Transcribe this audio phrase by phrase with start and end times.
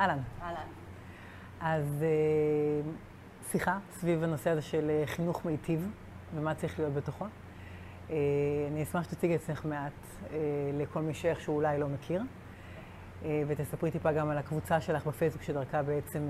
[0.00, 0.18] אהלן.
[0.42, 0.66] אהלן.
[1.60, 2.90] אז אה,
[3.50, 5.90] שיחה סביב הנושא הזה של אה, חינוך מיטיב
[6.34, 7.24] ומה צריך להיות בתוכו.
[8.10, 8.16] אה,
[8.72, 9.92] אני אשמח שתציגי אצלך מעט
[10.72, 12.22] לכל מי שאיכשהו אולי לא מכיר,
[13.46, 16.22] ותספרי טיפה גם על הקבוצה שלך בפייסבוק, שדרכה בעצם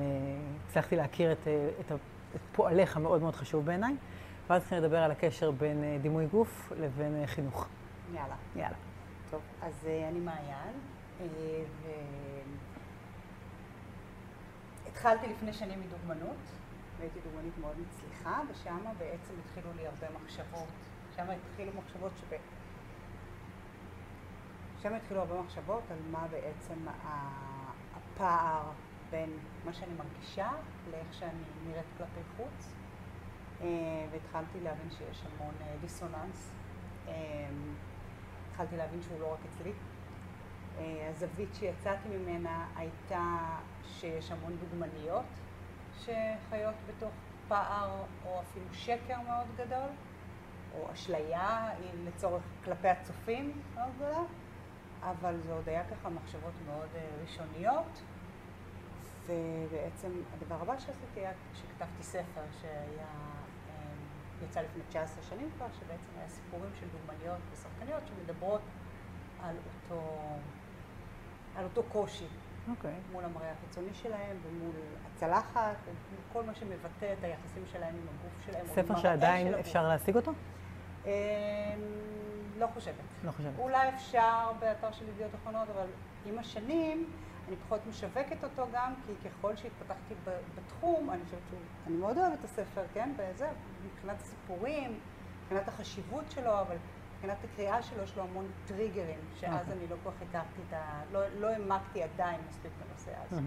[0.67, 1.49] הצלחתי להכיר את,
[1.81, 1.93] את,
[2.35, 3.95] את פועלך המאוד מאוד חשוב בעיניי,
[4.51, 7.69] ואז נתחיל לדבר על הקשר בין דימוי גוף לבין חינוך.
[8.15, 8.35] יאללה.
[8.57, 8.77] יאללה.
[9.31, 10.75] טוב, אז אני מעיין,
[11.21, 11.89] ו...
[14.95, 16.37] התחלתי לפני שנים מדוגמנות,
[16.99, 20.69] והייתי דוגמנית מאוד מצליחה, ושם בעצם התחילו לי הרבה מחשבות.
[21.17, 22.37] שם התחילו מחשבות שב...
[24.83, 26.75] שם התחילו הרבה מחשבות על מה בעצם
[27.95, 28.71] הפער
[29.11, 30.51] בין מה שאני מרגישה
[30.91, 32.73] לאיך שאני נראית כלפי חוץ.
[33.61, 33.67] אה,
[34.13, 36.55] והתחלתי להבין שיש המון אה, דיסוננס.
[37.09, 37.13] אה,
[38.51, 39.73] התחלתי להבין שהוא לא רק אצלי,
[40.79, 43.39] הזווית שיצאתי ממנה הייתה
[43.87, 45.25] שיש המון דוגמניות
[45.99, 47.13] שחיות בתוך
[47.49, 49.89] פער או אפילו שקר מאוד גדול,
[50.75, 51.71] או אשליה
[52.05, 54.23] לצורך כלפי הצופים מאוד גדולה,
[55.01, 58.03] אבל זה עוד היה ככה מחשבות מאוד אה, ראשוניות.
[59.27, 63.07] ובעצם הדבר הבא שעשיתי היה שכתבתי ספר שהיה,
[63.69, 68.61] אה, יצא לפני 19 שנים כבר, שבעצם היה סיפורים של דוגמניות ושחקניות שמדברות
[69.43, 70.03] על אותו
[71.57, 72.25] על אותו קושי.
[72.25, 72.71] Okay.
[72.71, 72.95] אוקיי.
[73.13, 74.71] מול המראה החיצוני שלהם ומול
[75.07, 78.67] הצלחת, ומול כל מה שמבטא את היחסים שלהם עם הגוף שלהם.
[78.67, 80.33] ספר שעדיין אפשר להשיג אותו?
[81.05, 81.11] אמ,
[82.59, 82.95] לא חושבת.
[83.25, 83.53] לא חושבת.
[83.59, 85.87] אולי אפשר באתר של ידיעות אחרונות, אבל
[86.27, 87.11] עם השנים
[87.49, 90.15] אני פחות משווקת אותו גם, כי ככל שהתפתחתי
[90.55, 93.49] בתחום, אני חושבת שהוא, אני מאוד אוהבת את הספר, כן, וזה,
[93.85, 94.99] מבחינת הסיפורים,
[95.43, 96.77] מבחינת החשיבות שלו, אבל
[97.25, 99.73] מבחינת הקריאה שלו יש לו המון טריגרים, שאז אוקיי.
[99.73, 101.03] אני לא כל כך הכרתי את ה...
[101.13, 103.41] לא, לא העמקתי עדיין מספיק בנושא הזה.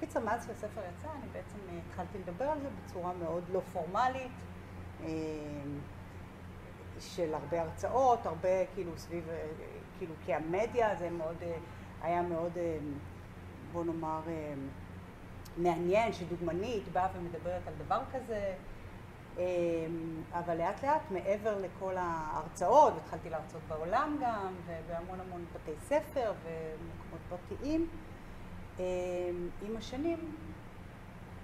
[0.00, 4.32] קיצר, מאז שהספר יצא, אני בעצם אה, התחלתי לדבר על זה בצורה מאוד לא פורמלית,
[5.00, 5.08] אה,
[7.00, 9.46] של הרבה הרצאות, הרבה כאילו סביב, אה,
[9.98, 11.36] כאילו כי המדיה זה מאוד,
[12.02, 12.52] היה מאוד,
[13.72, 14.20] בוא נאמר,
[15.56, 18.54] מעניין שדוגמנית באה ומדברת על דבר כזה.
[19.38, 26.32] אמ, אבל לאט לאט, מעבר לכל ההרצאות, התחלתי להרצות בעולם גם, ובהמון המון בתי ספר
[26.44, 27.88] ומקומות פרטיים,
[28.78, 28.84] אמ,
[29.62, 30.18] עם השנים,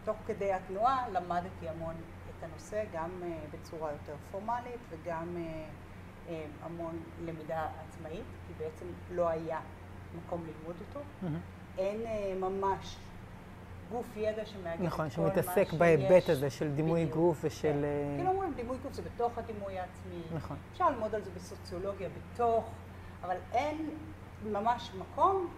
[0.05, 1.95] תוך כדי התנועה, למדתי המון
[2.39, 5.65] את הנושא, גם אה, בצורה יותר פורמלית וגם אה,
[6.29, 9.61] אה, המון למידה עצמאית, כי בעצם לא היה
[10.17, 11.01] מקום ללמוד אותו.
[11.01, 11.79] Mm-hmm.
[11.79, 12.01] אין
[12.41, 12.97] ממש
[13.91, 15.39] גוף ידע שמאגד נכון, את כל מה שיש.
[15.39, 17.17] נכון, שמתעסק בהיבט הזה של דימוי בדיוק.
[17.19, 17.73] גוף ושל...
[17.73, 18.17] כן.
[18.17, 20.23] כאילו אומרים, דימוי גוף זה בתוך הדימוי העצמי.
[20.35, 20.57] נכון.
[20.73, 22.71] אפשר ללמוד על זה בסוציולוגיה, בתוך,
[23.23, 23.91] אבל אין
[24.53, 25.49] ממש מקום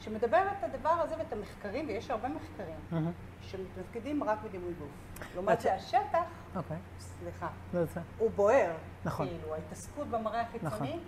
[0.00, 3.46] שמדבר את הדבר הזה ואת המחקרים, ויש הרבה מחקרים, mm-hmm.
[3.46, 4.88] שמתפקדים רק בדימוי גוף.
[5.34, 6.24] לעומת זה השטח,
[6.56, 6.76] אוקיי.
[6.98, 7.80] סליחה, לא
[8.18, 8.72] הוא בוער.
[9.04, 9.26] נכון.
[9.26, 10.74] כאילו, ההתעסקות במראה החיצוני.
[10.74, 10.98] נכון.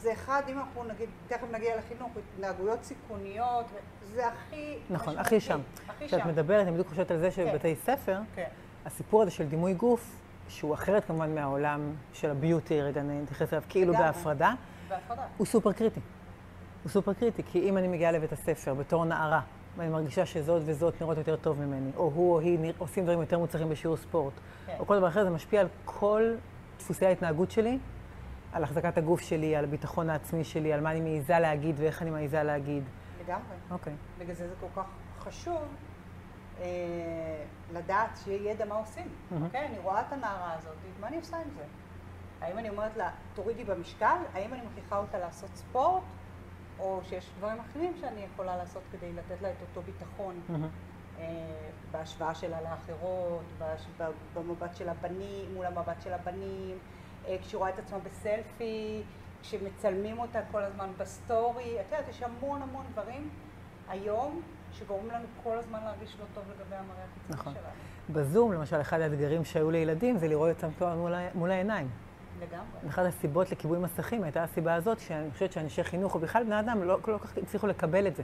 [0.00, 3.66] זה אחד, אם אנחנו נגיד, תכף נגיע לחינוך, התנהגויות סיכוניות,
[4.14, 4.78] זה הכי...
[4.90, 5.60] נכון, הכי שם.
[5.88, 6.16] הכי שם.
[6.16, 7.80] כשאת מדברת, אני בדיוק חושבת על זה שבבתי כן.
[7.82, 8.48] ספר, כן.
[8.86, 13.92] הסיפור הזה של דימוי גוף, שהוא אחרת כמובן מהעולם של הביוטי, רגע נתייחס אליו כאילו
[13.92, 14.54] בהפרדה,
[14.88, 16.00] בהפרדה, הוא סופר קריטי.
[16.82, 19.40] הוא סופר קריטי, כי אם אני מגיעה לבית הספר בתור נערה,
[19.76, 23.38] ואני מרגישה שזאת וזאת נראות יותר טוב ממני, או הוא או היא עושים דברים יותר
[23.38, 24.32] מוצלחים בשיעור ספורט,
[24.66, 24.76] כן.
[24.78, 26.34] או כל דבר אחר, זה משפיע על כל
[26.78, 27.78] דפוסי ההתנהגות שלי,
[28.52, 32.10] על החזקת הגוף שלי, על הביטחון העצמי שלי, על מה אני מעיזה להגיד ואיך אני
[32.10, 32.84] מעיזה להגיד.
[33.24, 33.56] לגמרי.
[33.70, 33.92] אוקיי.
[33.92, 34.20] Okay.
[34.20, 34.86] בגלל זה זה כל כך
[35.18, 35.62] חשוב
[36.60, 39.08] אה, לדעת שיהיה ידע מה עושים.
[39.30, 39.48] אוקיי?
[39.48, 39.54] Mm-hmm.
[39.54, 39.70] Okay?
[39.70, 41.64] אני רואה את הנערה הזאת, מה אני עושה עם זה?
[42.40, 44.16] האם אני אומרת לה, תורידי במשקל?
[44.34, 46.02] האם אני מכריחה אותה לעשות ספורט?
[46.78, 51.20] או שיש דברים אחרים שאני יכולה לעשות כדי לתת לה את אותו ביטחון mm-hmm.
[51.20, 51.24] אה,
[51.90, 53.44] בהשוואה שלה לאחרות,
[54.34, 56.78] במבט של הבנים, מול המבט של הבנים.
[57.28, 59.02] אה, כשהיא רואה את עצמה בסלפי,
[59.42, 63.28] כשמצלמים אותה כל הזמן בסטורי, את יודעת, יש המון המון דברים
[63.88, 64.42] היום
[64.72, 67.52] שגורמים לנו כל הזמן להרגיש לא טוב לגבי המראה החיצוני נכון.
[67.52, 68.20] שלנו.
[68.20, 71.88] בזום, למשל, אחד האתגרים שהיו לילדים זה לראות אותם כל מול, מול העיניים.
[72.40, 72.88] לגמרי.
[72.88, 76.82] אחת הסיבות לכיבוי מסכים הייתה הסיבה הזאת, שאני חושבת שאנשי חינוך, או בכלל בני אדם,
[76.82, 78.22] לא כל כך הצליחו לקבל את זה.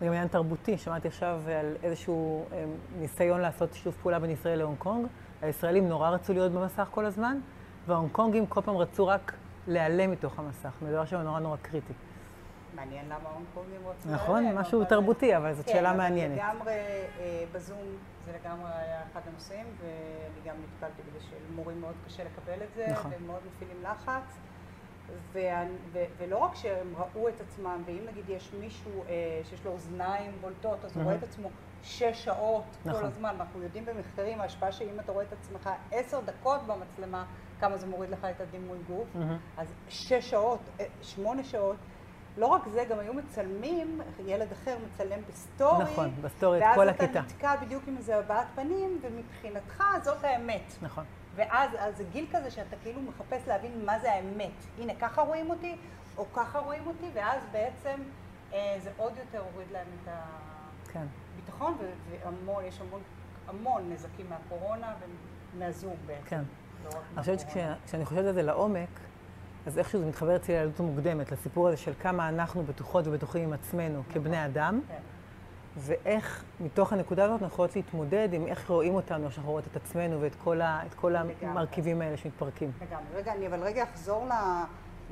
[0.00, 2.64] זה גם עניין תרבותי, שמעתי עכשיו על איזשהו אה,
[2.98, 5.06] ניסיון לעשות שיתוף פעולה בין ישראל להונג קונג.
[5.42, 7.38] הישראלים נורא רצו להיות במסך כל הזמן,
[7.90, 9.32] וההונג קונגים כל פעם רצו רק
[9.66, 11.92] להיעלם מתוך המסך, מדבר שם נורא נורא קריטי.
[12.74, 14.24] מעניין למה ההונג קונגים רוצים להיעלם.
[14.24, 16.38] נכון, משהו תרבותי, אבל זאת כן, שאלה מעניינת.
[16.38, 17.78] כן, לגמרי אה, בזום
[18.24, 22.86] זה לגמרי היה אחד הנושאים, ואני גם נתקלתי בזה שלמורים מאוד קשה לקבל את זה,
[22.90, 23.10] נכון.
[23.10, 24.38] והם מאוד מפעילים לחץ.
[25.32, 29.70] וה, ו, ולא רק שהם ראו את עצמם, ואם נגיד יש מישהו אה, שיש לו
[29.70, 31.48] אוזניים בולטות, אז הוא רואה את עצמו
[31.82, 33.00] שש שעות נכון.
[33.00, 37.24] כל הזמן, ואנחנו יודעים במחקרים, ההשפעה שאם אתה רואה את עצמך עשר דקות במצלמה,
[37.60, 39.08] כמה זה מוריד לך את הדימוי גוף,
[39.56, 41.76] אז שש שעות, אה, שמונה שעות.
[42.36, 45.84] לא רק זה, גם היו מצלמים, ילד אחר מצלם ב story.
[45.84, 47.04] נכון, ב story את כל הכיתה.
[47.04, 50.72] ואז אתה נתקע בדיוק עם איזה הבעת פנים, ומבחינתך זאת האמת.
[50.82, 51.04] נכון.
[51.34, 54.52] ואז זה גיל כזה שאתה כאילו מחפש להבין מה זה האמת.
[54.78, 55.76] הנה, ככה רואים אותי,
[56.16, 58.02] או ככה רואים אותי, ואז בעצם
[58.52, 60.08] אה, זה עוד יותר הוריד להם את
[60.94, 61.84] הביטחון, כן.
[62.10, 63.00] והמון, יש המון,
[63.48, 64.94] המון נזקים מהקורונה
[65.54, 66.26] ומהזוג בעצם.
[66.26, 66.42] כן.
[66.86, 68.88] אני חושבת שכשאני חושבת על זה לעומק,
[69.66, 73.52] אז איכשהו זה מתחבר אצלי לילדות המוקדמת, לסיפור הזה של כמה אנחנו בטוחות ובטוחים עם
[73.52, 74.12] עצמנו נכון.
[74.12, 74.80] כבני אדם.
[74.88, 74.94] כן.
[75.76, 79.76] ואיך מתוך הנקודה הזאת אנחנו יכולות להתמודד עם איך רואים אותנו, איך אנחנו רואות את
[79.76, 82.72] עצמנו ואת כל, ה, את כל המרכיבים האלה שמתפרקים.
[82.80, 83.04] לגמרי.
[83.14, 84.26] רגע, אני אבל רגע אחזור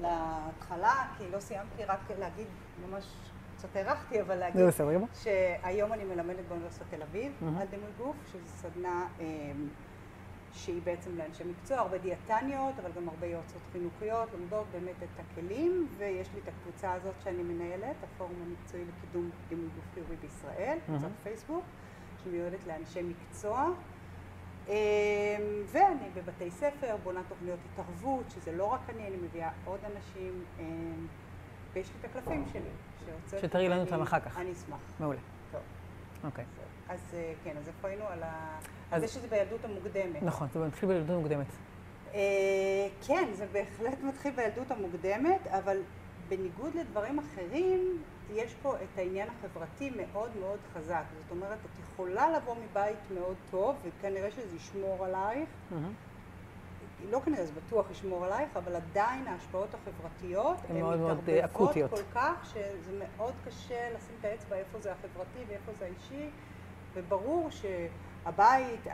[0.01, 2.47] להתחלה, כי לא סיימתי רק להגיד,
[2.89, 3.05] ממש
[3.57, 4.61] קצת הארכתי, אבל להגיד
[5.15, 9.25] שהיום אני מלמדת באוניברסיטת תל אביב על דימוי גוף, שזו סדנה אמ,
[10.53, 15.89] שהיא בעצם לאנשי מקצוע, הרבה דיאטניות, אבל גם הרבה יועצות חינוכיות, לומדות באמת את הכלים,
[15.99, 21.05] ויש לי את הקבוצה הזאת שאני מנהלת, הפורום המקצועי לקידום דימוי גוף חיובי בישראל, קבוצת
[21.05, 21.23] mm-hmm.
[21.23, 21.65] פייסבוק,
[22.25, 23.71] שמיועדת לאנשי מקצוע.
[24.69, 24.73] אמ,
[25.67, 31.07] ואני בבתי ספר בונה תוכניות התערבות, שזה לא רק אני, אני מביאה עוד אנשים, אמ,
[31.73, 34.39] ויש לי את הקלפים שלי, שתראי לנו אותם אחר כך.
[34.39, 34.79] אני אשמח.
[35.01, 35.21] מעולה.
[36.25, 36.45] אוקיי.
[36.89, 38.59] אז אה, כן, אז איפה היינו על ה...
[38.91, 40.23] אז זה שזה בילדות המוקדמת.
[40.23, 41.47] נכון, זה מתחיל בילדות המוקדמת.
[42.15, 45.77] אה, כן, זה בהחלט מתחיל בילדות המוקדמת, אבל
[46.29, 48.03] בניגוד לדברים אחרים,
[48.35, 51.05] יש פה את העניין החברתי מאוד מאוד חזק.
[51.23, 55.49] זאת אומרת, את יכולה לבוא מבית מאוד טוב, וכנראה שזה ישמור עלייך.
[57.11, 61.91] לא כנראה, זה בטוח ישמור עלייך, אבל עדיין ההשפעות החברתיות הן מאוד מאוד אה, אקוטיות.
[61.91, 66.31] כל כך, שזה מאוד קשה לשים את האצבע איפה זה החברתי ואיפה זה האישי,
[66.95, 67.65] וברור ש...
[68.29, 68.87] הבית,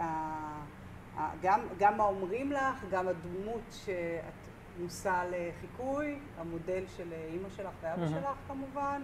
[1.43, 4.49] גם, גם מה אומרים לך, גם הדמות שאת
[4.81, 8.09] מושא לחיקוי, המודל של אימא שלך ואבא mm-hmm.
[8.09, 9.03] שלך כמובן,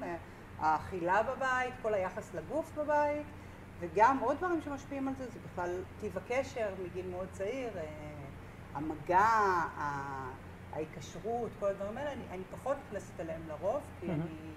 [0.58, 3.26] האכילה בבית, כל היחס לגוף בבית,
[3.81, 8.10] וגם עוד דברים שמשפיעים על זה, זה בכלל טיב הקשר מגיל מאוד צעיר, אה,
[8.75, 9.26] המגע,
[10.72, 14.11] ההיקשרות, כל הדברים האלה, אני, אני פחות נכנסת אליהם לרוב, כי mm-hmm.
[14.11, 14.50] אני,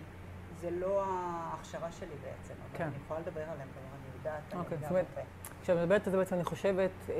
[0.62, 2.83] זה לא ההכשרה שלי בעצם, אבל כן.
[2.83, 4.56] אני יכולה לדבר עליהם, אני יודעת, okay.
[4.56, 5.21] אני יודעת הרבה.
[5.63, 7.15] כשאת מדברת על זה בעצם אני חושבת אה,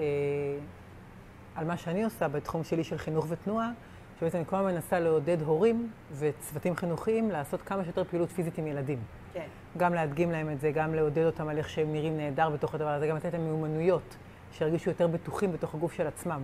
[1.56, 3.72] על מה שאני עושה בתחום שלי של חינוך ותנועה,
[4.20, 8.68] שבעצם אני כל הזמן מנסה לעודד הורים וצוותים חינוכיים לעשות כמה שיותר פעילות פיזית עם
[8.68, 9.00] ילדים.
[9.34, 9.48] כן.
[9.78, 12.90] גם להדגים להם את זה, גם לעודד אותם על איך שהם נראים נהדר בתוך הדבר
[12.90, 14.16] הזה, גם לתת להם מיומנויות,
[14.52, 16.42] שירגישו יותר בטוחים בתוך הגוף של עצמם.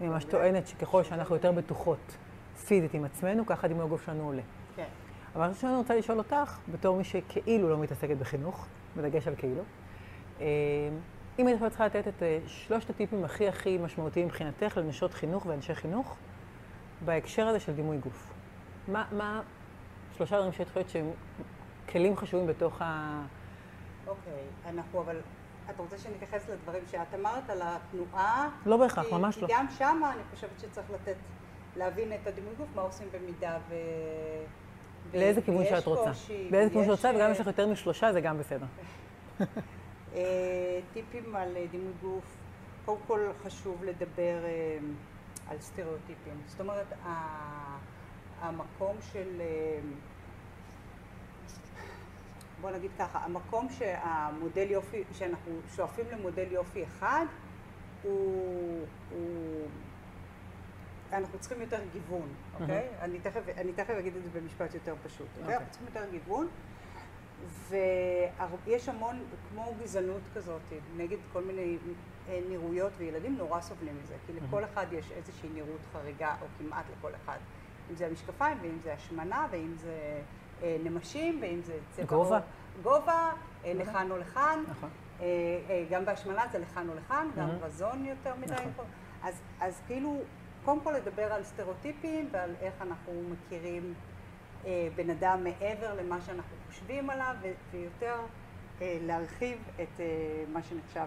[0.00, 2.16] אני ממש טוענת שככל שאנחנו יותר בטוחות
[2.66, 4.42] פיזית עם עצמנו, ככה דימוי הגוף שלנו עולה.
[4.76, 4.84] כן.
[5.36, 8.66] אבל אני רוצה לשאול אותך, בתור מי שכאילו לא מתעסקת בחינוך,
[8.96, 9.62] בדגש על כאילו,
[10.40, 10.46] אה,
[11.38, 15.74] אם היית צריכה לתת את אה, שלושת הטיפים הכי הכי משמעותיים מבחינתך לנשות חינוך ואנשי
[15.74, 16.16] חינוך,
[17.04, 18.34] בהקשר הזה של דימוי גוף.
[18.88, 19.42] מה, מה
[20.16, 21.10] שלושה דברים שאת חושבת שהם
[21.88, 23.20] כלים חשובים בתוך ה...
[24.06, 25.20] אוקיי, okay, אנחנו אבל...
[25.70, 28.48] את רוצה שנתייחס לדברים שאת אמרת על התנועה?
[28.66, 29.46] לא בהכרח, כי, ממש כי לא.
[29.46, 31.16] כי גם שם אני חושבת שצריך לתת,
[31.76, 33.74] להבין את הדימוי גוף, מה עושים במידה ו...
[35.14, 36.10] לאיזה כיוון שאת רוצה.
[36.10, 38.66] קושי, באיזה כיוון שאת רוצה, וגם אם יש לך יותר משלושה זה גם בסדר.
[40.14, 42.36] אה, טיפים על אה, דימוי גוף,
[42.84, 44.78] קודם כל חשוב לדבר אה,
[45.50, 46.42] על סטריאוטיפים.
[46.46, 46.86] זאת אומרת,
[48.40, 49.42] המקום של...
[52.60, 57.26] בוא נגיד ככה, המקום שהמודל יופי, שאנחנו שואפים למודל יופי אחד,
[58.02, 59.66] הוא, הוא
[61.12, 62.28] אנחנו צריכים יותר גיוון,
[62.60, 62.88] אוקיי?
[62.88, 63.04] Mm-hmm.
[63.04, 65.54] אני, תכף, אני תכף אגיד את זה במשפט יותר פשוט, אוקיי?
[65.54, 65.58] Okay.
[65.58, 66.48] אנחנו צריכים יותר גיוון.
[67.68, 70.60] ויש המון, כמו גזענות כזאת,
[70.96, 71.76] נגד כל מיני
[72.28, 76.84] אה, נראויות, וילדים נורא סובלים מזה, כי לכל אחד יש איזושהי נראות חריגה, או כמעט
[76.98, 77.38] לכל אחד.
[77.90, 80.20] אם זה המשקפיים, ואם זה השמנה, ואם זה
[80.84, 82.06] נמשים, ואם זה צבע...
[82.06, 82.40] גובה.
[82.82, 83.30] גובה,
[83.64, 84.64] אה, לכאן או לכאן.
[84.70, 84.88] נכון.
[85.90, 88.52] גם בהשמנה זה לכאן או לכאן, גם רזון יותר מדי.
[88.54, 88.84] נכון.
[89.22, 90.20] אז, אז כאילו,
[90.64, 93.94] קודם כל לדבר על סטריאוטיפים ועל איך אנחנו מכירים
[94.66, 97.34] אה, בן אדם מעבר למה שאנחנו חושבים עליו,
[97.70, 98.16] ויותר
[98.80, 100.06] אה, להרחיב את אה,
[100.52, 101.06] מה שנחשב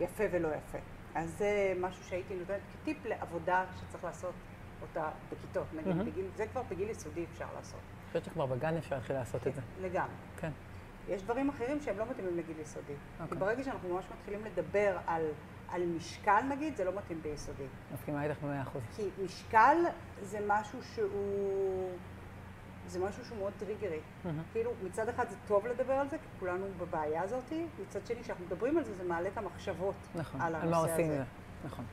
[0.00, 0.78] יפה ולא יפה.
[1.14, 4.34] אז זה משהו שהייתי נותנת כטיפ לעבודה שצריך לעשות
[4.82, 5.66] אותה בכיתות.
[5.74, 6.04] נגיד, mm-hmm.
[6.04, 7.80] בגיל, זה כבר בגיל יסודי אפשר לעשות.
[8.08, 9.60] אני חושבת שכבר בגן אפשר להתחיל לעשות את זה.
[9.80, 10.14] לגמרי.
[10.36, 10.50] כן.
[11.08, 12.92] יש דברים אחרים שהם לא מתאימים לגיל יסודי.
[12.92, 13.16] Okay.
[13.16, 13.38] כי אוקיי.
[13.38, 15.22] ברגע שאנחנו ממש מתחילים לדבר על
[15.68, 17.66] על משקל נגיד, זה לא מתאים ביסודי.
[17.94, 18.82] מסכימה איתך במאה אחוז.
[18.96, 19.76] כי משקל
[20.22, 21.90] זה משהו שהוא...
[22.86, 24.00] זה משהו שהוא מאוד טריגרי.
[24.52, 28.44] כאילו, מצד אחד זה טוב לדבר על זה, כי כולנו בבעיה הזאת, מצד שני, כשאנחנו
[28.44, 30.92] מדברים על זה, זה מעלה את המחשבות נכון, על על הנושא מה הזה.
[30.92, 31.24] עושים עם זה.
[31.64, 31.84] נכון.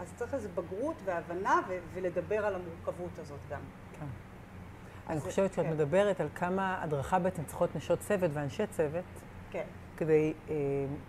[0.00, 3.60] אז צריך איזו בגרות והבנה ו- ולדבר על המורכבות הזאת גם.
[5.08, 5.70] אני חושבת שאת כן.
[5.70, 9.04] מדברת על כמה הדרכה בעצם צריכות נשות צוות ואנשי צוות
[9.50, 9.64] כן,
[9.96, 10.54] כדי אה,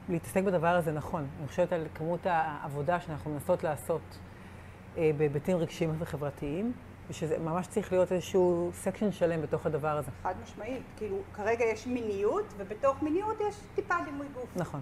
[0.09, 1.27] להתעסק בדבר הזה נכון.
[1.39, 4.01] אני חושבת על כמות העבודה שאנחנו מנסות לעשות
[4.97, 6.73] אה, בהיבטים רגשיים וחברתיים,
[7.09, 10.11] ושזה ממש צריך להיות איזשהו סקשן שלם בתוך הדבר הזה.
[10.23, 10.83] חד משמעית.
[10.97, 14.49] כאילו, כרגע יש מיניות, ובתוך מיניות יש טיפה דימוי גוף.
[14.55, 14.81] נכון.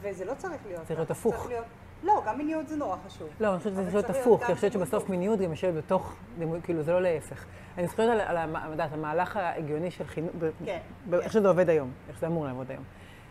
[0.00, 0.86] וזה לא צריך להיות.
[0.86, 1.10] צריך להיות.
[1.10, 1.34] הפוך.
[1.34, 1.64] צריך להיות...
[2.02, 3.28] לא, גם מיניות זה נורא חשוב.
[3.40, 5.10] לא, אני חושבת שזה אבל צריך להיות צריך הפוך, כי אני חושבת שבסוף.
[5.10, 6.16] מיניות גם יושבת בתוך
[6.62, 7.44] כאילו זה לא להפך.
[7.78, 10.78] אני זוכרת על, על המ- את יודעת, המהלך ההגיוני של חינוך, כן,
[11.10, 11.14] כן.
[11.20, 12.82] איך שזה עובד היום, איך זה אמור לעבוד היום.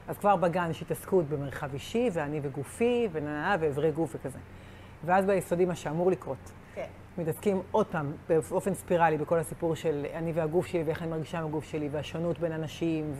[0.08, 4.40] אז כבר בגן יש התעסקות במרחב אישי, ואני וגופי, ונהנה, ואיברי גוף וכזה.
[5.06, 6.86] ואז ביסודי, מה שאמור לקרות, כן,
[7.18, 11.46] מתעסקים עוד פעם, באופן ספירלי, בכל הסיפור של אני והגוף שלי, ואיך אני מרגישה עם
[11.46, 13.14] הגוף שלי, והשונות בין אנשים,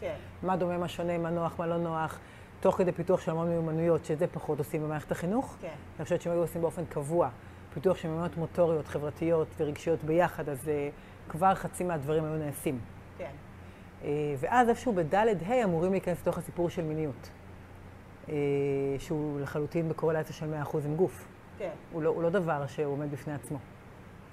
[0.00, 0.12] כן.
[0.42, 2.18] ומה דומה, מה שונה, מה נוח, מה לא נוח,
[2.62, 5.56] תוך כדי פיתוח של המון מיומנויות, שאת זה פחות עושים במערכת החינוך.
[5.60, 5.68] כן.
[5.96, 7.28] אני חושבת שאם היו עושים באופן קבוע
[7.74, 12.80] פיתוח של מיומנויות מוטוריות, חברתיות ורגשיות ביחד, אז uh, כבר חצי מהדברים היו נעשים.
[13.18, 13.30] כן.
[14.02, 14.04] Uh,
[14.38, 17.30] ואז איפשהו בד'-ה' אמורים להיכנס לתוך הסיפור של מיניות,
[18.26, 18.30] uh,
[18.98, 21.28] שהוא לחלוטין בקורלציה של 100% עם גוף.
[21.58, 23.58] כן, הוא לא, הוא לא דבר שהוא עומד בפני עצמו.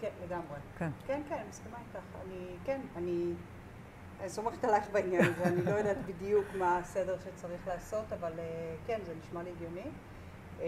[0.01, 0.57] כן, לגמרי.
[0.77, 0.89] כן.
[1.07, 2.05] כן, כן, מסכימה איתך.
[2.25, 3.33] אני, כן, אני,
[4.21, 8.75] אני סומכת עלייך בעניין הזה, אני לא יודעת בדיוק מה הסדר שצריך לעשות, אבל אה,
[8.87, 9.87] כן, זה נשמע לי הגיוני.
[10.61, 10.65] אה,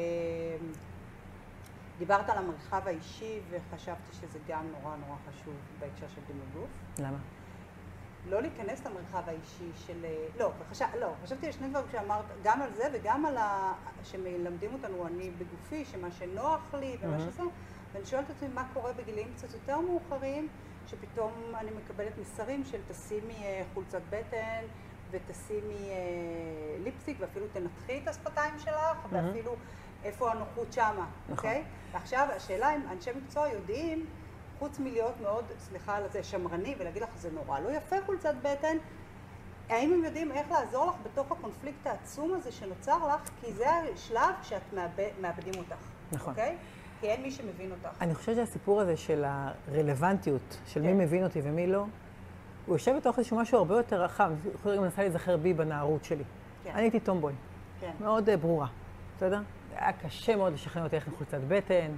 [1.98, 6.70] דיברת על המרחב האישי, וחשבתי שזה גם נורא נורא חשוב בהקשר של דימוי גוף.
[7.00, 7.18] למה?
[8.30, 10.06] לא להיכנס למרחב האישי של...
[10.06, 13.74] אה, לא, וחשב, לא, חשבתי על שני דברים שאמרת, גם על זה וגם על ה...
[14.04, 17.32] שמלמדים אותנו אני בגופי, שמה שנוח לי ומה מהמם.
[17.32, 17.44] שזה,
[17.94, 20.48] ואני שואלת אותי מה קורה בגילים קצת יותר מאוחרים,
[20.92, 24.62] שפתאום אני מקבלת מסרים של תשימי אה, חולצת בטן
[25.12, 25.96] ותשימי אה,
[26.84, 28.98] ליפסטיק ואפילו תנתחי את השפתיים שלך.
[29.12, 29.56] ואפילו
[30.04, 31.10] איפה הנוחות שמה, נכון.
[31.30, 31.64] אוקיי?
[31.92, 34.06] ועכשיו השאלה אם אנשי מקצוע יודעים
[34.60, 38.78] חוץ מלהיות מאוד, סליחה על זה, שמרני ולהגיד לך, זה נורא לא יפה חולצת בטן,
[39.70, 43.30] האם הם יודעים איך לעזור לך בתוך הקונפליקט העצום הזה שנוצר לך?
[43.42, 46.30] כי זה השלב שאת מאבד, מאבדים אותך, נכון.
[46.30, 46.58] אוקיי?
[47.02, 48.02] כי אין מי שמבין אותך.
[48.02, 50.86] אני חושבת שהסיפור הזה של הרלוונטיות, של כן.
[50.86, 51.86] מי מבין אותי ומי לא,
[52.66, 54.32] הוא יושב בתוך איזשהו משהו הרבה יותר רחב.
[54.66, 56.24] אני גם מנסה להיזכר בי בנערות שלי.
[56.64, 56.72] כן.
[56.74, 57.34] אני הייתי טומבוי,
[57.80, 58.68] כן, מאוד אה, ברורה,
[59.18, 59.42] בסדר?
[59.76, 61.92] היה קשה מאוד לשכנע אותי איך עם חולצת בטן.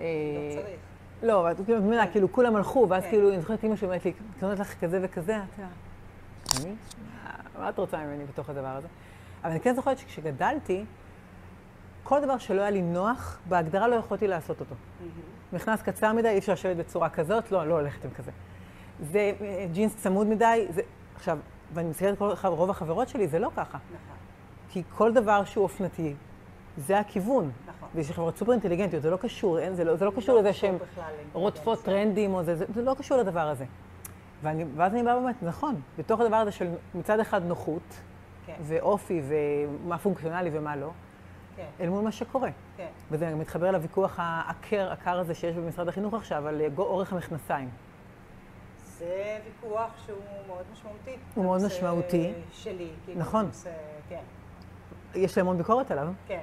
[0.00, 0.06] אה,
[0.50, 0.76] לא צריך.
[1.22, 3.10] לא, אבל כאילו, את מבינה, כאילו כולם הלכו, ואז כן.
[3.10, 6.76] כאילו, אני זוכרת אימא שלי אומרת לי, קנות לך כזה וכזה, את יודעת?
[7.58, 8.88] מה את רוצה ממני בתוך הדבר הזה?
[9.42, 10.84] אבל אני כן זוכרת שכשגדלתי,
[12.02, 14.74] כל דבר שלא היה לי נוח, בהגדרה לא יכולתי לעשות אותו.
[15.52, 18.30] מכנס קצר מדי, אי אפשר לשבת בצורה כזאת, לא, לא הולכת עם כזה.
[19.00, 20.82] זה אה, ג'ינס צמוד מדי, זה...
[21.16, 21.38] עכשיו,
[21.74, 23.78] ואני מסתכלת על רוב החברות שלי, זה לא ככה.
[23.78, 24.16] נכון,
[24.68, 26.14] כי כל דבר שהוא אופנתי,
[26.76, 27.50] זה הכיוון.
[27.66, 27.88] נכון.
[27.94, 30.74] ויש חברות סופר אינטליגנטיות, זה לא קשור, אין, זה לא, זה לא קשור לזה שהן.
[31.32, 33.64] רודפות טרנדים או זה, זה, זה לא קשור לדבר הזה.
[34.42, 38.00] ואני, ואז אני באה באמת, נכון, בתוך הדבר הזה של מצד אחד נוחות,
[38.46, 40.90] כן, ואופי, ומה פונקציונלי ומה לא,
[41.78, 42.48] כן, אל מול מה שקורה.
[42.76, 47.68] כן, וזה מתחבר לוויכוח העקר, עקר הזה שיש במשרד החינוך עכשיו, על אה, אורך המכנסיים.
[48.98, 50.16] זה ויכוח שהוא
[50.46, 51.16] מאוד משמעותי.
[51.34, 52.32] הוא מאוד משמעותי.
[52.52, 53.44] שלי, כאילו, נכון.
[53.44, 53.70] הנושא,
[54.08, 54.20] כן,
[55.14, 56.08] יש לי המון ביקורת עליו.
[56.26, 56.40] כן,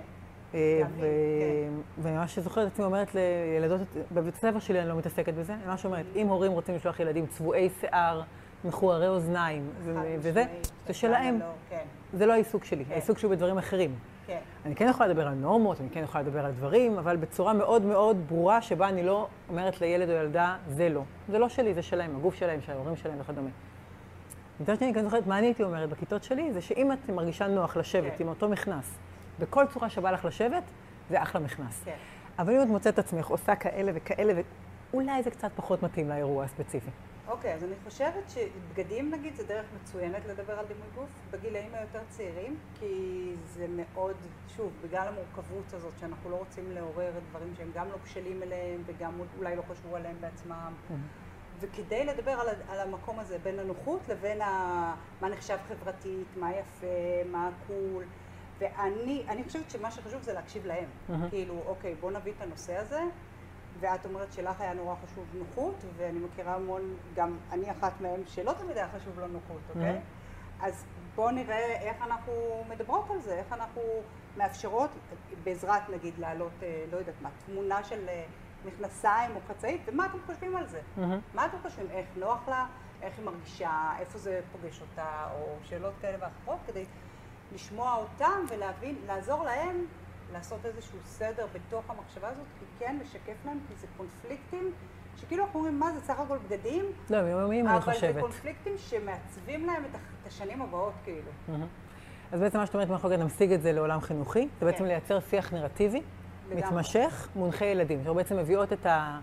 [0.53, 5.33] אה, ו- ואני ממש זוכרת את עצמי אומרת לילדות, בבית הספר שלי אני לא מתעסקת
[5.33, 8.21] בזה, אני ממש אומרת, אם הורים רוצים לשלוח ילדים צבועי שיער,
[8.65, 10.45] מכוערי אוזניים וזה,
[10.87, 11.39] זה שלהם.
[11.39, 11.83] לא, כן,
[12.13, 12.91] זה לא העיסוק שלי, כן.
[12.91, 13.95] העיסוק שלי בדברים אחרים.
[14.29, 17.53] כן, אני כן יכולה לדבר על נורמות, אני כן יכולה לדבר על דברים, אבל בצורה
[17.53, 21.03] מאוד מאוד ברורה, שבה אני לא אומרת לילד או ילדה, זה לא.
[21.29, 23.49] זה לא שלי, זה שלהם, הגוף שלהם, של ההורים שלהם וכדומה.
[24.59, 27.47] מצד שני, אני כן זוכרת מה אני הייתי אומרת בכיתות שלי, זה שאם את מרגישה
[27.47, 28.23] נוח לשבת כן.
[28.23, 28.97] עם אותו מכנס,
[29.39, 30.63] בכל צורה שבא לך לשבת,
[31.09, 31.81] זה אחלה מכנס.
[31.85, 31.95] כן.
[32.39, 34.33] אבל אם את מוצאת את עצמך עושה כאלה וכאלה,
[34.93, 36.89] ואולי זה קצת פחות מתאים לאירוע הספציפי.
[37.29, 41.99] אוקיי, אז אני חושבת שבגדים נגיד זה דרך מצוינת לדבר על דימוי גוף בגילאים היותר
[42.09, 44.15] צעירים, כי זה מאוד,
[44.55, 49.11] שוב, בגלל המורכבות הזאת שאנחנו לא רוצים לעורר דברים שהם גם לא בשלים אליהם וגם
[49.37, 50.73] אולי לא חשבו עליהם בעצמם.
[51.59, 57.29] וכדי לדבר על, על המקום הזה בין הנוחות לבין ה, מה נחשב חברתית, מה יפה,
[57.31, 58.03] מה קול,
[58.59, 60.89] ואני אני חושבת שמה שחשוב זה להקשיב להם.
[61.09, 61.29] מהמם.
[61.29, 63.01] כאילו, אוקיי, בוא נביא את הנושא הזה,
[63.79, 68.53] ואת אומרת שלך היה נורא חשוב נוחות, ואני מכירה המון, גם אני אחת מהם שלא
[68.53, 69.83] תמיד היה חשוב לו נוחות, אוקיי?
[69.83, 69.99] מהמם.
[70.61, 72.33] אז בואו נראה איך אנחנו
[72.69, 73.81] מדברות על זה, איך אנחנו
[74.37, 74.89] מאפשרות,
[75.43, 78.23] בעזרת נגיד להעלות, אה, לא יודעת מה, תמונה של אה,
[78.65, 80.79] מכנסיים או חצאית, ומה אתם חושבים על זה?
[80.79, 81.01] Mm-hmm.
[81.33, 81.87] מה אתם חושבים?
[81.91, 82.65] איך נוח לה?
[83.01, 83.91] איך היא מרגישה?
[83.99, 85.27] איפה זה פוגש אותה?
[85.31, 86.85] או שאלות כאלה ואחרות, כדי
[87.53, 89.85] לשמוע אותם ולהבין, לעזור להם
[90.33, 94.71] לעשות איזשהו סדר בתוך המחשבה הזאת, כי כן, לשקף להם, כי זה קונפליקטים,
[95.17, 96.85] שכאילו אנחנו אומרים, מה זה סך הכל בגדים?
[97.09, 98.13] לא, יומיומיים אני אבל חושבת.
[98.13, 101.31] זה קונפליקטים שמעצבים להם את השנים הבאות, כאילו.
[102.31, 104.85] אז בעצם מה שאת אומרת, אנחנו נמשיג את זה לעולם חינוכי, זה בעצם כן.
[104.85, 106.01] לייצר שיח נרטיבי.
[106.55, 107.97] מתמשך, מונחה ילדים.
[107.99, 109.19] שאנחנו בעצם מביאות את ה...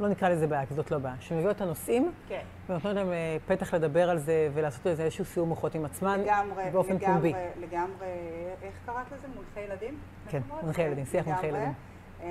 [0.00, 1.14] לא נקרא לזה בעיה, כי זאת לא בעיה.
[1.20, 2.40] שמביאות את הנושאים, כן.
[2.68, 6.64] ונותנות להם אה, פתח לדבר על זה ולעשות איזה איזשהו סיום מוחות עם עצמן, לגמרי,
[6.72, 7.32] באופן לגמרי, פומבי.
[7.66, 8.06] לגמרי,
[8.62, 9.26] איך קראת לזה?
[9.36, 9.98] מונחי ילדים?
[10.28, 10.64] כן, אומרת?
[10.64, 11.60] מונחי ילדים, שיח מונחי לגמרי.
[11.60, 11.74] ילדים.
[12.22, 12.28] אה,